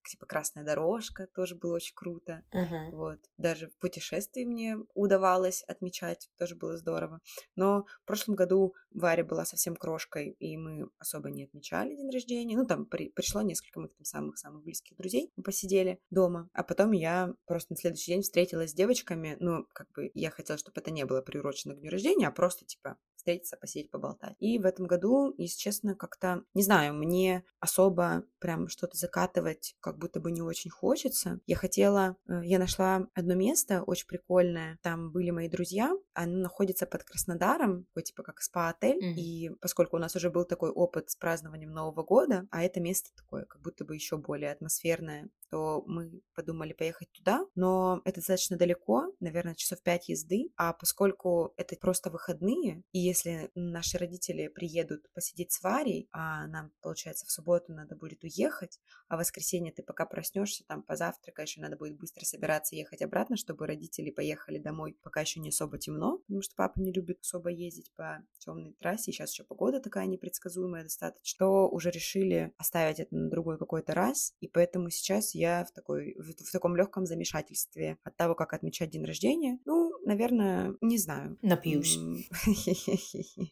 Типа 0.07 0.25
красная 0.25 0.63
дорожка, 0.63 1.27
тоже 1.27 1.55
было 1.55 1.75
очень 1.75 1.93
круто. 1.93 2.43
Uh-huh. 2.51 2.89
Вот. 2.91 3.19
Даже 3.37 3.67
в 3.67 3.77
путешествии 3.77 4.43
мне 4.43 4.77
удавалось 4.95 5.61
отмечать, 5.63 6.31
тоже 6.39 6.55
было 6.55 6.77
здорово. 6.77 7.19
Но 7.55 7.85
в 8.01 8.07
прошлом 8.07 8.35
году 8.35 8.73
Варя 8.89 9.23
была 9.23 9.45
совсем 9.45 9.75
крошкой, 9.75 10.31
и 10.39 10.57
мы 10.57 10.89
особо 10.97 11.29
не 11.29 11.43
отмечали 11.43 11.95
день 11.95 12.09
рождения. 12.09 12.57
Ну, 12.57 12.65
там 12.65 12.87
при, 12.87 13.09
пришло 13.09 13.43
несколько 13.43 13.79
моих 13.79 13.93
там 13.93 14.05
самых-самых 14.05 14.63
близких 14.63 14.97
друзей, 14.97 15.31
мы 15.35 15.43
посидели 15.43 15.99
дома. 16.09 16.49
А 16.53 16.63
потом 16.63 16.91
я 16.91 17.33
просто 17.45 17.73
на 17.73 17.77
следующий 17.77 18.13
день 18.13 18.23
встретилась 18.23 18.71
с 18.71 18.73
девочками. 18.73 19.37
Ну, 19.39 19.67
как 19.73 19.91
бы 19.91 20.09
я 20.15 20.31
хотела, 20.31 20.57
чтобы 20.57 20.81
это 20.81 20.89
не 20.89 21.05
было 21.05 21.21
приурочено 21.21 21.75
к 21.75 21.79
дню 21.79 21.91
рождения, 21.91 22.27
а 22.27 22.31
просто, 22.31 22.65
типа, 22.65 22.97
встретиться, 23.19 23.57
посидеть, 23.57 23.91
поболтать. 23.91 24.35
И 24.39 24.57
в 24.57 24.65
этом 24.65 24.87
году, 24.87 25.33
если 25.37 25.57
честно, 25.57 25.95
как-то, 25.95 26.43
не 26.53 26.63
знаю, 26.63 26.93
мне 26.93 27.43
особо 27.59 28.23
прям 28.39 28.67
что-то 28.69 28.97
закатывать 28.97 29.75
как 29.81 29.97
будто 29.97 30.19
бы 30.19 30.31
не 30.31 30.41
очень 30.41 30.71
хочется. 30.71 31.39
Я 31.45 31.55
хотела, 31.55 32.15
э, 32.27 32.41
я 32.43 32.59
нашла 32.59 33.07
одно 33.13 33.35
место 33.35 33.83
очень 33.83 34.07
прикольное, 34.07 34.79
там 34.81 35.11
были 35.11 35.29
мои 35.29 35.49
друзья, 35.49 35.93
оно 36.23 36.39
находится 36.39 36.85
под 36.85 37.03
Краснодаром, 37.05 37.85
такой 37.85 38.03
типа 38.03 38.23
как 38.23 38.41
спа-отель, 38.41 38.97
mm-hmm. 38.97 39.15
и 39.15 39.49
поскольку 39.61 39.95
у 39.95 39.99
нас 39.99 40.15
уже 40.15 40.29
был 40.29 40.43
такой 40.43 40.69
опыт 40.69 41.09
с 41.09 41.15
празднованием 41.15 41.71
Нового 41.71 42.03
года, 42.03 42.45
а 42.51 42.61
это 42.61 42.81
место 42.81 43.11
такое 43.15 43.45
как 43.45 43.61
будто 43.61 43.85
бы 43.85 43.95
еще 43.95 44.17
более 44.17 44.51
атмосферное, 44.51 45.29
то 45.49 45.83
мы 45.87 46.21
подумали 46.35 46.73
поехать 46.73 47.09
туда, 47.11 47.45
но 47.55 48.01
это 48.05 48.17
достаточно 48.17 48.57
далеко, 48.57 49.13
наверное, 49.19 49.55
часов 49.55 49.81
пять 49.81 50.09
езды, 50.09 50.51
а 50.57 50.73
поскольку 50.73 51.53
это 51.57 51.75
просто 51.77 52.09
выходные, 52.09 52.83
и 52.91 52.99
если 52.99 53.49
наши 53.55 53.97
родители 53.97 54.47
приедут 54.47 55.09
посидеть 55.13 55.53
с 55.53 55.63
Варей, 55.63 56.09
а 56.11 56.47
нам, 56.47 56.71
получается, 56.81 57.25
в 57.25 57.31
субботу 57.31 57.73
надо 57.73 57.95
будет 57.95 58.23
уехать, 58.23 58.79
а 59.07 59.15
в 59.15 59.19
воскресенье 59.19 59.71
ты 59.71 59.83
пока 59.83 60.05
проснешься, 60.05 60.65
там 60.67 60.83
позавтракаешь, 60.83 61.57
и 61.57 61.61
надо 61.61 61.77
будет 61.77 61.97
быстро 61.97 62.25
собираться 62.25 62.75
ехать 62.75 63.01
обратно, 63.01 63.37
чтобы 63.37 63.65
родители 63.65 64.11
поехали 64.11 64.59
домой, 64.59 64.97
пока 65.01 65.21
еще 65.21 65.39
не 65.39 65.49
особо 65.49 65.77
темно, 65.77 66.08
потому 66.17 66.41
что 66.41 66.55
папа 66.55 66.79
не 66.79 66.91
любит 66.91 67.19
особо 67.21 67.49
ездить 67.49 67.91
по 67.95 68.23
темной 68.39 68.73
трассе, 68.79 69.11
сейчас 69.11 69.31
еще 69.31 69.43
погода 69.43 69.79
такая 69.79 70.07
непредсказуемая 70.07 70.83
достаточно, 70.83 71.37
то 71.39 71.69
уже 71.69 71.91
решили 71.91 72.51
оставить 72.57 72.99
это 72.99 73.15
на 73.15 73.29
другой 73.29 73.57
какой-то 73.57 73.93
раз, 73.93 74.33
и 74.39 74.47
поэтому 74.47 74.89
сейчас 74.89 75.35
я 75.35 75.65
в, 75.65 75.71
такой, 75.71 76.15
в, 76.17 76.31
в 76.31 76.51
таком 76.51 76.75
легком 76.75 77.05
замешательстве 77.05 77.97
от 78.03 78.15
того, 78.17 78.35
как 78.35 78.53
отмечать 78.53 78.89
день 78.89 79.05
рождения. 79.05 79.59
Ну, 79.65 79.91
наверное, 80.05 80.75
не 80.81 80.97
знаю. 80.97 81.37
Напьюсь. 81.41 81.97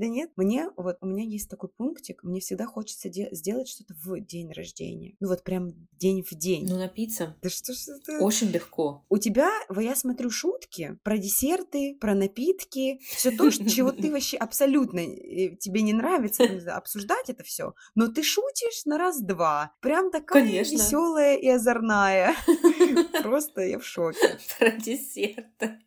Да 0.00 0.06
нет, 0.06 0.30
мне 0.36 0.70
вот 0.78 0.96
у 1.02 1.06
меня 1.06 1.24
есть 1.24 1.50
такой 1.50 1.68
пунктик, 1.68 2.24
мне 2.24 2.40
всегда 2.40 2.64
хочется 2.64 3.10
де- 3.10 3.28
сделать 3.32 3.68
что-то 3.68 3.92
в 4.02 4.18
день 4.18 4.50
рождения. 4.50 5.14
Ну 5.20 5.28
вот 5.28 5.44
прям 5.44 5.74
день 5.92 6.22
в 6.22 6.34
день. 6.34 6.66
Ну 6.66 6.78
напиться. 6.78 7.36
Да 7.42 7.50
что 7.50 7.74
ж 7.74 7.88
это? 7.88 8.18
Очень 8.20 8.48
легко. 8.48 9.04
У 9.10 9.18
тебя, 9.18 9.50
я 9.76 9.94
смотрю 9.94 10.30
шутки 10.30 10.98
про 11.02 11.18
десерты, 11.18 11.98
про 12.00 12.14
напитки, 12.14 12.98
все 13.10 13.30
то, 13.30 13.50
чего 13.50 13.92
ты 13.92 14.10
вообще 14.12 14.38
абсолютно 14.38 15.00
э, 15.00 15.56
тебе 15.56 15.82
не 15.82 15.92
нравится 15.92 16.44
обсуждать 16.74 17.28
это 17.28 17.44
все, 17.44 17.74
но 17.94 18.08
ты 18.08 18.22
шутишь 18.22 18.86
на 18.86 18.96
раз-два. 18.96 19.74
Прям 19.82 20.10
такая 20.10 20.46
веселая 20.46 21.36
и 21.36 21.46
озорная. 21.46 22.34
Просто 23.22 23.60
я 23.66 23.78
в 23.78 23.84
шоке. 23.84 24.38
Про 24.58 24.70
десерты. 24.70 25.78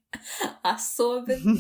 Особенно. 0.62 1.58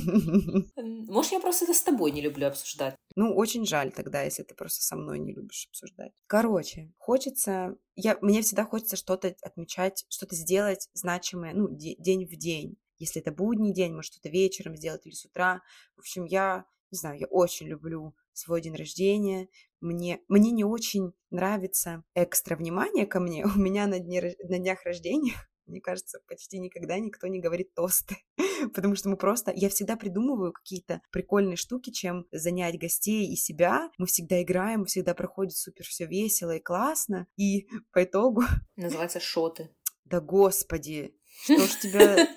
Может, 1.07 1.31
я 1.31 1.39
просто 1.39 1.65
это 1.65 1.73
с 1.73 1.81
тобой 1.81 2.11
не 2.11 2.21
люблю 2.21 2.42
обсуждать. 2.47 2.95
Ну, 3.15 3.35
очень 3.35 3.65
жаль 3.65 3.91
тогда, 3.91 4.23
если 4.23 4.43
ты 4.43 4.55
просто 4.55 4.81
со 4.81 4.95
мной 4.95 5.19
не 5.19 5.33
любишь 5.33 5.67
обсуждать. 5.69 6.11
Короче, 6.27 6.91
хочется... 6.97 7.75
Я, 7.95 8.17
мне 8.21 8.41
всегда 8.41 8.65
хочется 8.65 8.95
что-то 8.95 9.35
отмечать, 9.41 10.05
что-то 10.09 10.35
сделать 10.35 10.89
значимое, 10.93 11.53
ну, 11.53 11.69
де- 11.69 11.95
день 11.95 12.25
в 12.25 12.35
день. 12.35 12.77
Если 12.97 13.21
это 13.21 13.31
будний 13.31 13.73
день, 13.73 13.93
может, 13.93 14.13
что-то 14.13 14.29
вечером 14.29 14.75
сделать 14.75 15.05
или 15.05 15.13
с 15.13 15.25
утра. 15.25 15.61
В 15.95 15.99
общем, 15.99 16.25
я, 16.25 16.65
не 16.91 16.97
знаю, 16.97 17.19
я 17.19 17.27
очень 17.27 17.67
люблю 17.67 18.15
свой 18.33 18.61
день 18.61 18.75
рождения. 18.75 19.47
Мне, 19.79 20.21
мне 20.27 20.51
не 20.51 20.63
очень 20.63 21.13
нравится 21.29 22.03
экстра 22.15 22.55
внимание 22.55 23.05
ко 23.05 23.19
мне. 23.19 23.45
У 23.55 23.59
меня 23.59 23.87
на, 23.87 23.99
дне, 23.99 24.35
на 24.43 24.57
днях 24.57 24.83
рождения 24.83 25.35
мне 25.65 25.81
кажется, 25.81 26.19
почти 26.27 26.59
никогда 26.59 26.99
никто 26.99 27.27
не 27.27 27.39
говорит 27.39 27.73
тосты, 27.73 28.17
потому 28.73 28.95
что 28.95 29.09
мы 29.09 29.17
просто... 29.17 29.51
Я 29.55 29.69
всегда 29.69 29.95
придумываю 29.95 30.51
какие-то 30.51 31.01
прикольные 31.11 31.55
штуки, 31.55 31.91
чем 31.91 32.25
занять 32.31 32.79
гостей 32.79 33.31
и 33.31 33.35
себя. 33.35 33.89
Мы 33.97 34.05
всегда 34.05 34.41
играем, 34.41 34.85
всегда 34.85 35.13
проходит 35.13 35.55
супер 35.55 35.85
все 35.85 36.05
весело 36.05 36.55
и 36.55 36.61
классно, 36.61 37.27
и 37.37 37.67
по 37.91 38.03
итогу... 38.03 38.43
Называется 38.75 39.19
шоты. 39.19 39.69
Да 40.05 40.19
господи, 40.19 41.15
что 41.43 41.65
ж 41.65 41.79
тебя 41.79 42.27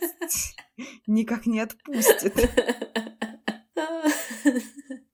никак 1.06 1.46
не 1.46 1.60
отпустит. 1.60 2.34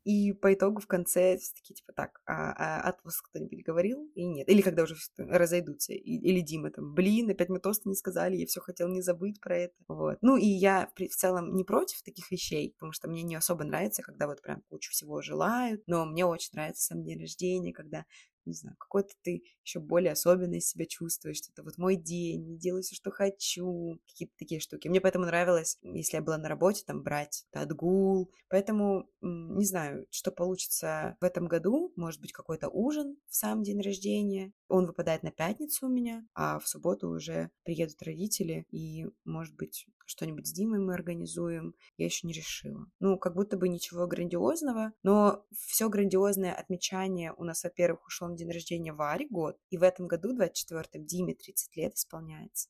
И 0.04 0.32
по 0.32 0.52
итогу 0.52 0.80
в 0.80 0.86
конце 0.86 1.38
все-таки 1.38 1.74
типа 1.74 1.92
так, 1.92 2.20
а, 2.26 2.52
а 2.86 2.90
отпуск 2.90 3.28
кто-нибудь 3.28 3.64
говорил 3.64 4.10
и 4.14 4.24
нет. 4.24 4.48
Или 4.48 4.62
когда 4.62 4.82
уже 4.82 4.96
разойдутся. 5.16 5.92
И, 5.92 5.98
или 5.98 6.40
Дима 6.40 6.70
там, 6.70 6.94
блин, 6.94 7.30
опять 7.30 7.48
мы 7.48 7.60
тосты 7.60 7.88
не 7.88 7.94
сказали, 7.94 8.36
я 8.36 8.46
все 8.46 8.60
хотел 8.60 8.88
не 8.88 9.02
забыть 9.02 9.40
про 9.40 9.56
это. 9.56 9.74
Вот. 9.88 10.18
Ну 10.20 10.36
и 10.36 10.46
я 10.46 10.88
в 10.96 11.16
целом 11.16 11.54
не 11.54 11.64
против 11.64 12.02
таких 12.02 12.30
вещей, 12.30 12.72
потому 12.72 12.92
что 12.92 13.08
мне 13.08 13.22
не 13.22 13.36
особо 13.36 13.64
нравится, 13.64 14.02
когда 14.02 14.26
вот 14.26 14.42
прям 14.42 14.62
кучу 14.68 14.90
всего 14.90 15.22
желают, 15.22 15.82
но 15.86 16.04
мне 16.04 16.24
очень 16.24 16.50
нравится 16.54 16.82
сам 16.82 17.04
день 17.04 17.20
рождения, 17.20 17.72
когда 17.72 18.04
не 18.44 18.54
знаю, 18.54 18.76
какой-то 18.78 19.14
ты 19.22 19.44
еще 19.64 19.80
более 19.80 20.12
особенный 20.12 20.60
себя 20.60 20.86
чувствуешь, 20.86 21.38
что 21.38 21.52
это 21.52 21.62
вот 21.62 21.78
мой 21.78 21.96
день, 21.96 22.46
не 22.46 22.58
делаю 22.58 22.82
все, 22.82 22.94
что 22.94 23.10
хочу, 23.10 24.00
какие-то 24.06 24.34
такие 24.38 24.60
штуки. 24.60 24.88
Мне 24.88 25.00
поэтому 25.00 25.24
нравилось, 25.26 25.78
если 25.82 26.16
я 26.16 26.22
была 26.22 26.38
на 26.38 26.48
работе, 26.48 26.84
там 26.86 27.02
брать 27.02 27.46
отгул. 27.52 28.32
Поэтому 28.48 29.08
не 29.20 29.64
знаю, 29.64 30.06
что 30.10 30.30
получится 30.30 31.16
в 31.20 31.24
этом 31.24 31.46
году. 31.48 31.92
Может 31.96 32.20
быть, 32.20 32.32
какой-то 32.32 32.68
ужин 32.68 33.16
в 33.28 33.34
сам 33.34 33.62
день 33.62 33.80
рождения. 33.80 34.52
Он 34.68 34.86
выпадает 34.86 35.22
на 35.22 35.30
пятницу 35.30 35.86
у 35.86 35.90
меня, 35.90 36.26
а 36.34 36.58
в 36.58 36.66
субботу 36.66 37.08
уже 37.08 37.50
приедут 37.62 38.02
родители, 38.02 38.66
и, 38.70 39.06
может 39.24 39.54
быть, 39.56 39.86
что-нибудь 40.06 40.46
с 40.46 40.52
Димой 40.52 40.78
мы 40.78 40.94
организуем. 40.94 41.74
Я 41.96 42.06
еще 42.06 42.26
не 42.26 42.32
решила. 42.32 42.86
Ну, 43.00 43.18
как 43.18 43.34
будто 43.34 43.56
бы 43.56 43.68
ничего 43.68 44.06
грандиозного, 44.06 44.92
но 45.02 45.44
все 45.54 45.88
грандиозное 45.88 46.54
отмечание 46.54 47.32
у 47.36 47.44
нас, 47.44 47.64
во-первых, 47.64 48.06
ушло 48.06 48.28
на 48.32 48.36
день 48.36 48.50
рождения 48.50 48.92
Вари 48.92 49.26
год, 49.28 49.56
и 49.70 49.78
в 49.78 49.82
этом 49.82 50.08
году, 50.08 50.36
24-м, 50.36 51.06
Диме 51.06 51.34
30 51.34 51.76
лет 51.76 51.94
исполняется. 51.94 52.68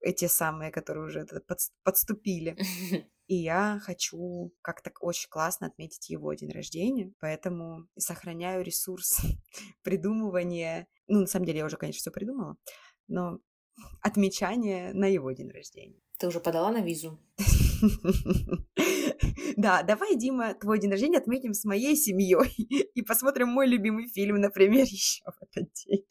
Эти 0.00 0.26
самые, 0.26 0.72
которые 0.72 1.04
уже 1.06 1.26
подступили. 1.84 2.56
И 3.28 3.36
я 3.36 3.80
хочу 3.82 4.52
как-то 4.60 4.90
очень 5.00 5.30
классно 5.30 5.68
отметить 5.68 6.10
его 6.10 6.34
день 6.34 6.50
рождения, 6.50 7.12
поэтому 7.20 7.86
сохраняю 7.96 8.64
ресурс 8.64 9.20
придумывания. 9.82 10.88
Ну, 11.06 11.20
на 11.20 11.26
самом 11.26 11.46
деле, 11.46 11.60
я 11.60 11.66
уже, 11.66 11.76
конечно, 11.76 12.00
все 12.00 12.10
придумала, 12.10 12.56
но 13.06 13.38
отмечание 14.02 14.92
на 14.92 15.06
его 15.06 15.30
день 15.32 15.50
рождения. 15.50 16.00
Ты 16.18 16.26
уже 16.26 16.40
подала 16.40 16.72
на 16.72 16.82
визу? 16.82 17.18
Да, 19.56 19.82
давай, 19.82 20.16
Дима, 20.16 20.54
твой 20.54 20.78
день 20.78 20.90
рождения 20.90 21.18
отметим 21.18 21.54
с 21.54 21.64
моей 21.64 21.96
семьей 21.96 22.54
и 22.94 23.02
посмотрим 23.02 23.48
мой 23.48 23.66
любимый 23.66 24.08
фильм, 24.08 24.40
например, 24.40 24.84
еще 24.90 25.22
в 25.24 25.42
этот 25.42 25.72
день. 25.72 26.04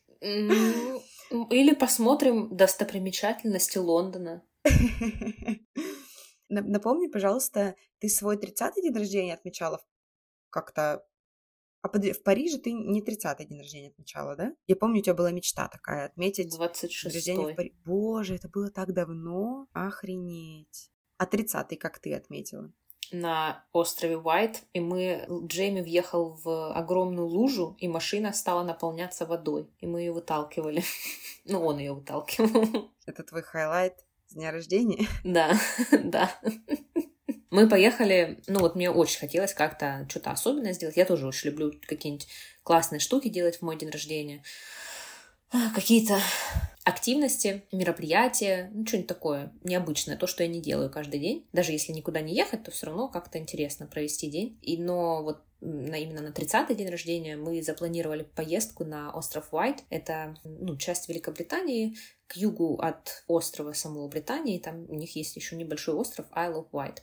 Или 1.49 1.73
посмотрим 1.73 2.55
достопримечательности 2.55 3.77
Лондона. 3.77 4.43
Напомни, 6.49 7.07
пожалуйста, 7.07 7.75
ты 7.99 8.09
свой 8.09 8.35
30-й 8.35 8.81
день 8.81 8.93
рождения 8.93 9.33
отмечала 9.33 9.81
как-то 10.49 11.05
а 11.81 11.89
в 11.89 12.23
Париже 12.23 12.59
ты 12.59 12.73
не 12.73 13.01
30-й 13.01 13.45
день 13.45 13.59
рождения 13.59 13.87
отмечала, 13.87 14.35
да? 14.35 14.53
Я 14.67 14.75
помню, 14.75 14.99
у 14.99 15.01
тебя 15.01 15.15
была 15.15 15.31
мечта 15.31 15.67
такая, 15.67 16.05
отметить 16.05 16.53
26 16.53 17.15
рождение 17.15 17.53
в 17.53 17.55
Париже. 17.55 17.75
Боже, 17.85 18.35
это 18.35 18.49
было 18.49 18.69
так 18.69 18.93
давно. 18.93 19.67
Охренеть. 19.73 20.91
А 21.17 21.25
30-й 21.25 21.77
как 21.77 21.97
ты 21.99 22.13
отметила? 22.13 22.71
На 23.11 23.63
острове 23.73 24.17
Уайт, 24.17 24.63
и 24.73 24.79
мы, 24.79 25.25
Джейми 25.47 25.81
въехал 25.81 26.39
в 26.43 26.73
огромную 26.73 27.27
лужу, 27.27 27.75
и 27.79 27.87
машина 27.87 28.33
стала 28.33 28.63
наполняться 28.63 29.25
водой, 29.25 29.69
и 29.79 29.87
мы 29.87 30.01
ее 30.01 30.11
выталкивали. 30.11 30.83
Ну, 31.43 31.65
он 31.65 31.79
ее 31.79 31.93
выталкивал. 31.93 32.91
Это 33.07 33.23
твой 33.23 33.41
highlight 33.41 33.95
с 34.27 34.35
дня 34.35 34.51
рождения? 34.51 35.07
Да, 35.23 35.57
да. 35.91 36.31
Мы 37.49 37.67
поехали, 37.67 38.39
ну 38.45 38.59
вот 38.59 38.75
мне 38.75 38.91
очень 38.91 39.19
хотелось 39.19 39.55
как-то 39.55 40.05
что-то 40.07 40.29
особенное 40.29 40.73
сделать. 40.73 40.97
Я 40.97 41.05
тоже 41.05 41.25
очень 41.25 41.49
люблю 41.49 41.73
какие-нибудь 41.87 42.27
классные 42.61 42.99
штуки 42.99 43.27
делать 43.27 43.57
в 43.57 43.63
мой 43.63 43.75
день 43.75 43.89
рождения. 43.89 44.43
А, 45.51 45.73
какие-то 45.73 46.19
активности, 47.01 47.63
мероприятия, 47.71 48.69
ну, 48.73 48.85
что-нибудь 48.85 49.07
такое 49.07 49.51
необычное, 49.63 50.15
то, 50.15 50.27
что 50.27 50.43
я 50.43 50.49
не 50.49 50.61
делаю 50.61 50.91
каждый 50.91 51.19
день. 51.19 51.47
Даже 51.51 51.71
если 51.71 51.93
никуда 51.93 52.21
не 52.21 52.35
ехать, 52.35 52.63
то 52.63 52.69
все 52.69 52.85
равно 52.85 53.07
как-то 53.07 53.39
интересно 53.39 53.87
провести 53.87 54.29
день. 54.29 54.59
И, 54.61 54.77
но 54.77 55.23
вот 55.23 55.41
на, 55.61 55.95
именно 55.95 56.21
на 56.21 56.29
30-й 56.29 56.75
день 56.75 56.89
рождения 56.89 57.37
мы 57.37 57.63
запланировали 57.63 58.21
поездку 58.35 58.85
на 58.85 59.11
остров 59.11 59.47
Уайт. 59.51 59.83
Это 59.89 60.35
ну, 60.43 60.77
часть 60.77 61.09
Великобритании, 61.09 61.97
к 62.31 62.37
югу 62.37 62.79
от 62.79 63.25
острова 63.27 63.73
самого 63.73 64.07
Британии. 64.07 64.57
Там 64.57 64.85
у 64.87 64.95
них 64.95 65.17
есть 65.17 65.35
еще 65.35 65.57
небольшой 65.57 65.95
остров 65.95 66.27
Isle 66.31 66.63
of 66.63 66.67
Wight. 66.71 66.99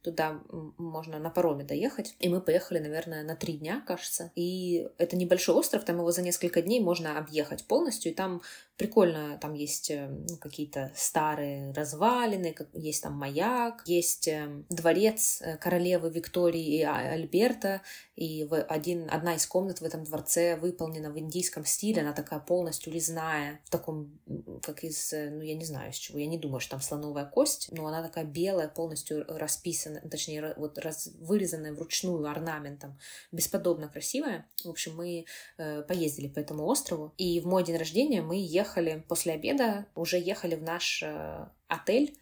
Туда 0.00 0.40
можно 0.78 1.18
на 1.18 1.28
пароме 1.28 1.64
доехать. 1.64 2.14
И 2.18 2.30
мы 2.30 2.40
поехали, 2.40 2.78
наверное, 2.78 3.22
на 3.22 3.36
три 3.36 3.58
дня, 3.58 3.84
кажется. 3.86 4.32
И 4.34 4.88
это 4.96 5.16
небольшой 5.16 5.54
остров, 5.54 5.84
там 5.84 5.98
его 5.98 6.10
за 6.10 6.22
несколько 6.22 6.62
дней 6.62 6.80
можно 6.80 7.18
объехать 7.18 7.66
полностью. 7.66 8.10
И 8.10 8.14
там 8.14 8.40
прикольно, 8.78 9.36
там 9.40 9.54
есть 9.54 9.90
э, 9.90 10.08
ну, 10.08 10.36
какие-то 10.36 10.92
старые 10.94 11.72
развалины, 11.72 12.54
есть 12.74 13.02
там 13.02 13.14
маяк, 13.14 13.82
есть 13.86 14.28
э, 14.28 14.62
дворец 14.68 15.40
э, 15.42 15.56
королевы 15.56 16.10
Виктории 16.10 16.78
и 16.78 16.82
а, 16.82 17.12
Альберта. 17.12 17.82
И 18.16 18.44
в 18.44 18.60
один, 18.62 19.08
одна 19.10 19.34
из 19.34 19.46
комнат 19.46 19.80
в 19.80 19.84
этом 19.84 20.04
дворце 20.04 20.56
выполнена 20.56 21.10
в 21.10 21.18
индийском 21.18 21.64
стиле. 21.64 22.02
Она 22.02 22.12
такая 22.12 22.40
полностью 22.40 22.92
резная, 22.92 23.60
в 23.64 23.70
таком, 23.70 24.18
как 24.62 24.84
из, 24.84 25.12
ну, 25.12 25.40
я 25.40 25.54
не 25.54 25.64
знаю, 25.64 25.90
из 25.90 25.96
чего. 25.96 26.18
Я 26.18 26.26
не 26.26 26.38
думаю, 26.38 26.60
что 26.60 26.72
там 26.72 26.80
слоновая 26.82 27.24
кость, 27.24 27.68
но 27.72 27.86
она 27.86 28.02
такая 28.02 28.24
белая, 28.24 28.68
полностью 28.68 29.24
расписана 29.26 30.00
точнее, 30.10 30.54
вот 30.56 30.78
раз, 30.78 31.10
вырезанная 31.20 31.72
вручную 31.72 32.26
орнаментом, 32.26 32.98
бесподобно 33.32 33.88
красивая. 33.88 34.46
В 34.64 34.68
общем, 34.68 34.96
мы 34.96 35.24
э, 35.56 35.82
поездили 35.82 36.28
по 36.28 36.38
этому 36.38 36.66
острову, 36.66 37.14
и 37.16 37.40
в 37.40 37.46
мой 37.46 37.64
день 37.64 37.76
рождения 37.76 38.22
мы 38.22 38.36
ехали 38.36 39.04
после 39.08 39.29
обеда, 39.30 39.86
уже 39.94 40.18
ехали 40.18 40.54
в 40.54 40.62
наш 40.62 41.02
э, 41.02 41.46
отель, 41.68 42.16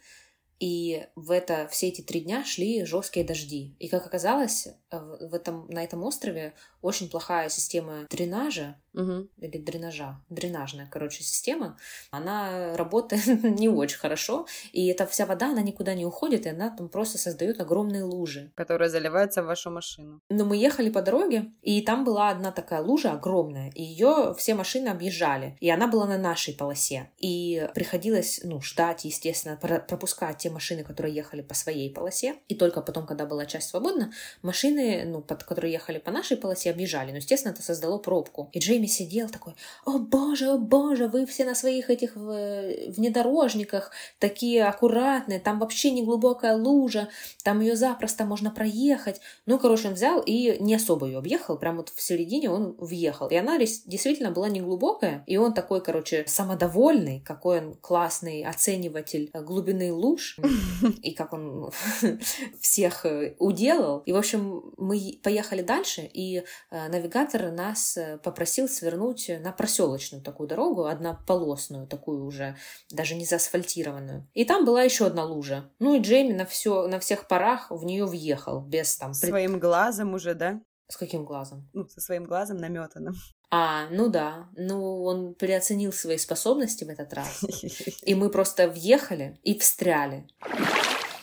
и 0.60 1.06
в 1.14 1.30
это, 1.30 1.68
все 1.70 1.88
эти 1.88 2.00
три 2.00 2.20
дня 2.20 2.44
шли 2.44 2.84
жесткие 2.84 3.24
дожди. 3.24 3.76
И, 3.78 3.88
как 3.88 4.06
оказалось, 4.06 4.68
в 4.90 5.34
этом, 5.34 5.66
на 5.68 5.84
этом 5.84 6.02
острове 6.04 6.54
очень 6.82 7.10
плохая 7.10 7.48
система 7.48 8.06
дренажа 8.10 8.76
угу. 8.94 9.28
или 9.38 9.58
дренажа, 9.58 10.20
дренажная, 10.28 10.88
короче, 10.90 11.22
система. 11.22 11.76
Она 12.10 12.76
работает 12.76 13.26
не 13.42 13.68
очень 13.68 13.98
хорошо, 13.98 14.46
и 14.72 14.86
эта 14.88 15.06
вся 15.06 15.26
вода, 15.26 15.50
она 15.50 15.62
никуда 15.62 15.94
не 15.94 16.04
уходит, 16.04 16.46
и 16.46 16.50
она 16.50 16.70
там 16.70 16.88
просто 16.88 17.18
создает 17.18 17.60
огромные 17.60 18.02
лужи. 18.02 18.50
Которые 18.54 18.88
заливаются 18.88 19.42
в 19.42 19.46
вашу 19.46 19.70
машину. 19.70 20.20
Но 20.28 20.44
мы 20.44 20.56
ехали 20.56 20.90
по 20.90 21.02
дороге, 21.02 21.52
и 21.62 21.82
там 21.82 22.04
была 22.04 22.30
одна 22.30 22.52
такая 22.52 22.82
лужа 22.82 23.12
огромная, 23.12 23.70
и 23.74 23.82
ее 23.82 24.34
все 24.36 24.54
машины 24.54 24.88
объезжали, 24.88 25.56
и 25.60 25.70
она 25.70 25.86
была 25.86 26.06
на 26.06 26.18
нашей 26.18 26.54
полосе. 26.54 27.10
И 27.18 27.68
приходилось, 27.74 28.40
ну, 28.42 28.60
ждать, 28.60 29.04
естественно, 29.04 29.56
пропускать 29.56 30.38
те 30.38 30.50
машины, 30.50 30.84
которые 30.84 31.14
ехали 31.14 31.42
по 31.42 31.54
своей 31.54 31.92
полосе, 31.92 32.36
и 32.48 32.54
только 32.54 32.80
потом, 32.80 33.06
когда 33.06 33.26
была 33.26 33.46
часть 33.46 33.68
свободна, 33.68 34.12
машины, 34.42 34.77
ну, 35.04 35.20
под, 35.20 35.44
которые 35.44 35.72
ехали 35.72 35.98
по 35.98 36.10
нашей 36.10 36.36
полосе, 36.36 36.70
объезжали. 36.70 37.10
Но, 37.10 37.16
естественно, 37.16 37.52
это 37.52 37.62
создало 37.62 37.98
пробку. 37.98 38.48
И 38.52 38.58
Джейми 38.58 38.86
сидел 38.86 39.28
такой, 39.28 39.54
о 39.84 39.98
боже, 39.98 40.50
о 40.50 40.58
боже, 40.58 41.08
вы 41.08 41.26
все 41.26 41.44
на 41.44 41.54
своих 41.54 41.90
этих 41.90 42.16
внедорожниках 42.16 43.90
такие 44.18 44.64
аккуратные, 44.64 45.40
там 45.40 45.58
вообще 45.58 45.90
не 45.90 46.02
глубокая 46.02 46.56
лужа, 46.56 47.08
там 47.42 47.60
ее 47.60 47.76
запросто 47.76 48.24
можно 48.24 48.50
проехать. 48.50 49.20
Ну, 49.46 49.58
короче, 49.58 49.88
он 49.88 49.94
взял 49.94 50.20
и 50.20 50.56
не 50.60 50.74
особо 50.74 51.06
ее 51.06 51.18
объехал, 51.18 51.58
прям 51.58 51.76
вот 51.76 51.90
в 51.94 52.00
середине 52.00 52.50
он 52.50 52.74
въехал. 52.78 53.28
И 53.28 53.36
она 53.36 53.58
действительно 53.58 54.30
была 54.30 54.48
не 54.48 54.60
глубокая, 54.60 55.24
и 55.26 55.36
он 55.36 55.54
такой, 55.54 55.80
короче, 55.80 56.24
самодовольный, 56.26 57.20
какой 57.20 57.60
он 57.60 57.74
классный 57.74 58.44
оцениватель 58.44 59.30
глубины 59.32 59.92
луж, 59.92 60.38
и 61.02 61.12
как 61.12 61.32
он 61.32 61.70
всех 62.60 63.06
э, 63.06 63.34
уделал. 63.38 64.02
И, 64.06 64.12
в 64.12 64.16
общем, 64.16 64.67
мы 64.76 65.18
поехали 65.22 65.62
дальше, 65.62 66.02
и 66.02 66.44
Э, 66.70 66.88
навигатор 66.88 67.50
нас 67.50 67.96
э, 67.96 68.18
попросил 68.18 68.68
свернуть 68.68 69.30
на 69.40 69.52
проселочную 69.52 70.22
такую 70.22 70.48
дорогу, 70.48 70.84
однополосную, 70.84 71.86
такую 71.86 72.24
уже, 72.24 72.56
даже 72.90 73.14
не 73.14 73.24
заасфальтированную. 73.24 74.28
И 74.34 74.44
там 74.44 74.64
была 74.64 74.82
еще 74.82 75.06
одна 75.06 75.24
лужа. 75.24 75.70
Ну 75.78 75.94
и 75.94 76.00
Джейми 76.00 76.34
на, 76.34 76.44
все, 76.44 76.86
на 76.86 76.98
всех 76.98 77.26
парах 77.26 77.70
в 77.70 77.84
нее 77.84 78.04
въехал, 78.04 78.60
без 78.60 78.96
там... 78.96 79.14
Своим 79.14 79.58
глазом 79.58 80.14
уже, 80.14 80.34
да? 80.34 80.60
С 80.88 80.96
каким 80.96 81.24
глазом? 81.24 81.68
Ну, 81.74 81.86
со 81.88 82.00
своим 82.00 82.24
глазом 82.24 82.56
наметанным. 82.56 83.14
А, 83.50 83.88
ну 83.90 84.08
да. 84.08 84.48
Ну, 84.56 85.02
он 85.04 85.34
переоценил 85.34 85.92
свои 85.92 86.18
способности 86.18 86.84
в 86.84 86.88
этот 86.88 87.12
раз. 87.12 87.42
И 88.02 88.14
мы 88.14 88.30
просто 88.30 88.68
въехали 88.68 89.38
и 89.42 89.58
встряли. 89.58 90.28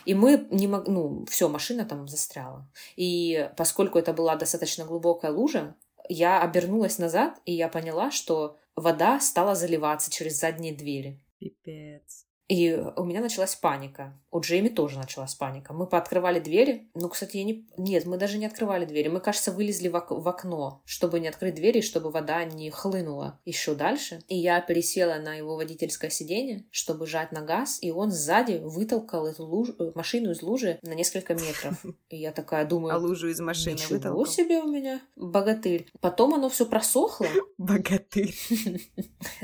И 0.06 0.14
мы 0.14 0.46
не 0.50 0.66
мог... 0.66 0.86
Ну, 0.88 1.26
все, 1.26 1.48
машина 1.48 1.84
там 1.84 2.08
застряла. 2.08 2.66
И 2.96 3.50
поскольку 3.56 3.98
это 3.98 4.12
была 4.12 4.36
достаточно 4.36 4.84
глубокая 4.84 5.32
лужа, 5.32 5.74
я 6.08 6.40
обернулась 6.40 6.98
назад, 6.98 7.40
и 7.44 7.52
я 7.52 7.68
поняла, 7.68 8.10
что 8.10 8.56
вода 8.76 9.20
стала 9.20 9.54
заливаться 9.54 10.10
через 10.10 10.38
задние 10.38 10.74
двери. 10.74 11.20
Пипец. 11.38 12.25
И 12.48 12.72
у 12.96 13.04
меня 13.04 13.20
началась 13.20 13.56
паника. 13.56 14.12
У 14.30 14.40
Джейми 14.40 14.68
тоже 14.68 14.98
началась 14.98 15.34
паника. 15.34 15.72
Мы 15.72 15.86
пооткрывали 15.86 16.38
двери. 16.38 16.88
Ну, 16.94 17.08
кстати, 17.08 17.38
я 17.38 17.44
не... 17.44 17.66
Нет, 17.76 18.04
мы 18.06 18.18
даже 18.18 18.38
не 18.38 18.46
открывали 18.46 18.84
двери. 18.84 19.08
Мы, 19.08 19.20
кажется, 19.20 19.50
вылезли 19.50 19.88
в, 19.88 19.96
ок... 19.96 20.10
в 20.10 20.28
окно, 20.28 20.82
чтобы 20.84 21.18
не 21.18 21.28
открыть 21.28 21.54
двери, 21.54 21.80
чтобы 21.80 22.10
вода 22.10 22.44
не 22.44 22.70
хлынула 22.70 23.40
еще 23.44 23.74
дальше. 23.74 24.22
И 24.28 24.36
я 24.36 24.60
пересела 24.60 25.16
на 25.16 25.34
его 25.34 25.56
водительское 25.56 26.10
сиденье, 26.10 26.64
чтобы 26.70 27.06
жать 27.06 27.32
на 27.32 27.40
газ, 27.40 27.78
и 27.80 27.90
он 27.90 28.10
сзади 28.12 28.60
вытолкал 28.62 29.26
эту 29.26 29.44
луж... 29.44 29.70
Э, 29.78 29.90
машину 29.94 30.30
из 30.30 30.42
лужи 30.42 30.78
на 30.82 30.94
несколько 30.94 31.34
метров. 31.34 31.84
И 32.10 32.16
я 32.16 32.30
такая 32.30 32.64
думаю... 32.64 32.94
А 32.94 32.98
лужу 32.98 33.28
из 33.28 33.40
машины 33.40 33.74
Ничего 33.74 33.96
вытолкал? 33.96 34.26
себе 34.26 34.58
у 34.60 34.68
меня 34.68 35.00
богатырь. 35.16 35.88
Потом 36.00 36.34
оно 36.34 36.48
все 36.48 36.66
просохло. 36.66 37.26
Богатырь. 37.58 38.34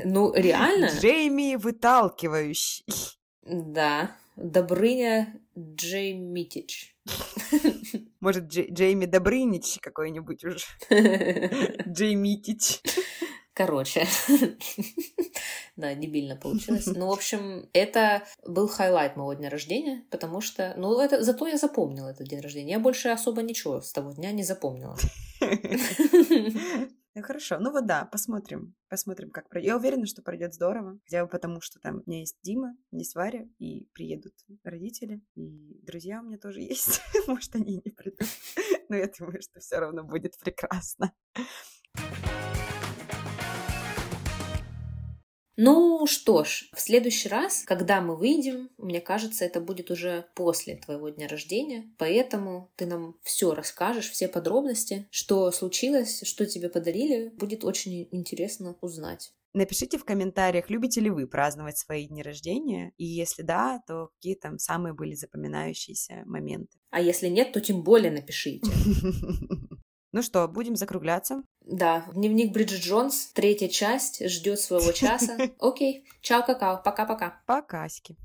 Ну, 0.05 0.33
реально. 0.33 0.87
Джейми 0.87 1.55
выталкивающий. 1.55 2.83
Да, 3.45 4.15
Добрыня 4.35 5.39
Джеймитич. 5.57 6.95
Может, 8.19 8.45
Джей, 8.45 8.71
Джейми 8.71 9.05
Добрынич 9.05 9.77
какой-нибудь 9.79 10.43
уже. 10.43 10.57
Джеймитич. 11.87 12.81
Короче, 13.53 14.07
да, 15.75 15.93
дебильно 15.93 16.35
получилось. 16.35 16.87
Ну, 16.87 17.05
в 17.05 17.11
общем, 17.11 17.69
это 17.73 18.23
был 18.47 18.67
highlight 18.67 19.15
моего 19.15 19.33
дня 19.33 19.51
рождения, 19.51 20.03
потому 20.09 20.41
что, 20.41 20.73
ну, 20.75 20.99
это, 20.99 21.21
зато 21.21 21.45
я 21.47 21.57
запомнила 21.57 22.09
этот 22.09 22.27
день 22.27 22.39
рождения. 22.39 22.71
Я 22.71 22.79
больше 22.79 23.09
особо 23.09 23.43
ничего 23.43 23.79
с 23.81 23.91
того 23.91 24.11
дня 24.13 24.31
не 24.31 24.41
запомнила. 24.41 24.97
Ну 27.15 27.21
хорошо, 27.21 27.59
ну 27.59 27.71
вот 27.71 27.85
да, 27.85 28.05
посмотрим, 28.05 28.75
посмотрим, 28.89 29.29
как 29.29 29.47
пройдет. 29.47 29.67
Я 29.67 29.77
уверена, 29.77 30.07
что 30.07 30.23
пройдет 30.23 30.55
здорово, 30.55 30.99
хотя 31.05 31.23
бы 31.23 31.29
потому, 31.29 31.61
что 31.61 31.79
там 31.79 32.01
у 32.05 32.09
меня 32.09 32.21
есть 32.21 32.39
Дима, 32.41 32.75
есть 32.89 33.13
Варя, 33.13 33.45
и 33.59 33.85
приедут 33.93 34.33
родители, 34.63 35.21
и 35.35 35.79
друзья 35.83 36.21
у 36.21 36.23
меня 36.25 36.39
тоже 36.39 36.61
есть. 36.61 37.01
Может, 37.27 37.53
они 37.55 37.81
не 37.85 37.91
придут, 37.91 38.27
но 38.89 38.95
я 38.95 39.07
думаю, 39.19 39.41
что 39.43 39.59
все 39.59 39.77
равно 39.77 40.03
будет 40.03 40.39
прекрасно. 40.39 41.13
Ну 45.55 46.07
что 46.07 46.43
ж, 46.43 46.69
в 46.73 46.79
следующий 46.79 47.29
раз, 47.29 47.63
когда 47.65 48.01
мы 48.01 48.15
выйдем, 48.15 48.69
мне 48.77 48.99
кажется, 48.99 49.45
это 49.45 49.61
будет 49.61 49.91
уже 49.91 50.25
после 50.33 50.77
твоего 50.77 51.09
дня 51.09 51.27
рождения, 51.27 51.91
поэтому 51.97 52.71
ты 52.75 52.87
нам 52.87 53.15
все 53.21 53.53
расскажешь, 53.53 54.09
все 54.09 54.27
подробности, 54.27 55.07
что 55.11 55.51
случилось, 55.51 56.23
что 56.25 56.47
тебе 56.47 56.69
подарили, 56.69 57.29
будет 57.37 57.63
очень 57.63 58.07
интересно 58.11 58.75
узнать. 58.81 59.31
Напишите 59.53 59.99
в 59.99 60.05
комментариях, 60.05 60.71
любите 60.71 60.99
ли 60.99 61.11
вы 61.11 61.27
праздновать 61.27 61.77
свои 61.77 62.07
дни 62.07 62.23
рождения, 62.23 62.91
и 62.97 63.05
если 63.05 63.43
да, 63.43 63.83
то 63.85 64.09
какие 64.15 64.33
там 64.33 64.57
самые 64.57 64.95
были 64.95 65.13
запоминающиеся 65.13 66.23
моменты. 66.25 66.79
А 66.89 66.99
если 66.99 67.27
нет, 67.27 67.51
то 67.51 67.61
тем 67.61 67.83
более 67.83 68.11
напишите. 68.11 68.67
Ну 70.15 70.21
что, 70.21 70.47
будем 70.47 70.75
закругляться? 70.75 71.41
Да, 71.65 72.05
дневник 72.13 72.51
Бриджит 72.51 72.81
Джонс, 72.81 73.31
третья 73.33 73.69
часть, 73.69 74.27
ждет 74.27 74.59
своего 74.59 74.91
часа. 74.91 75.37
Окей, 75.59 76.05
чао, 76.21 76.43
какао, 76.43 76.81
пока-пока. 76.83 77.39
Пока, 77.45 77.87
Пока. 77.87 78.17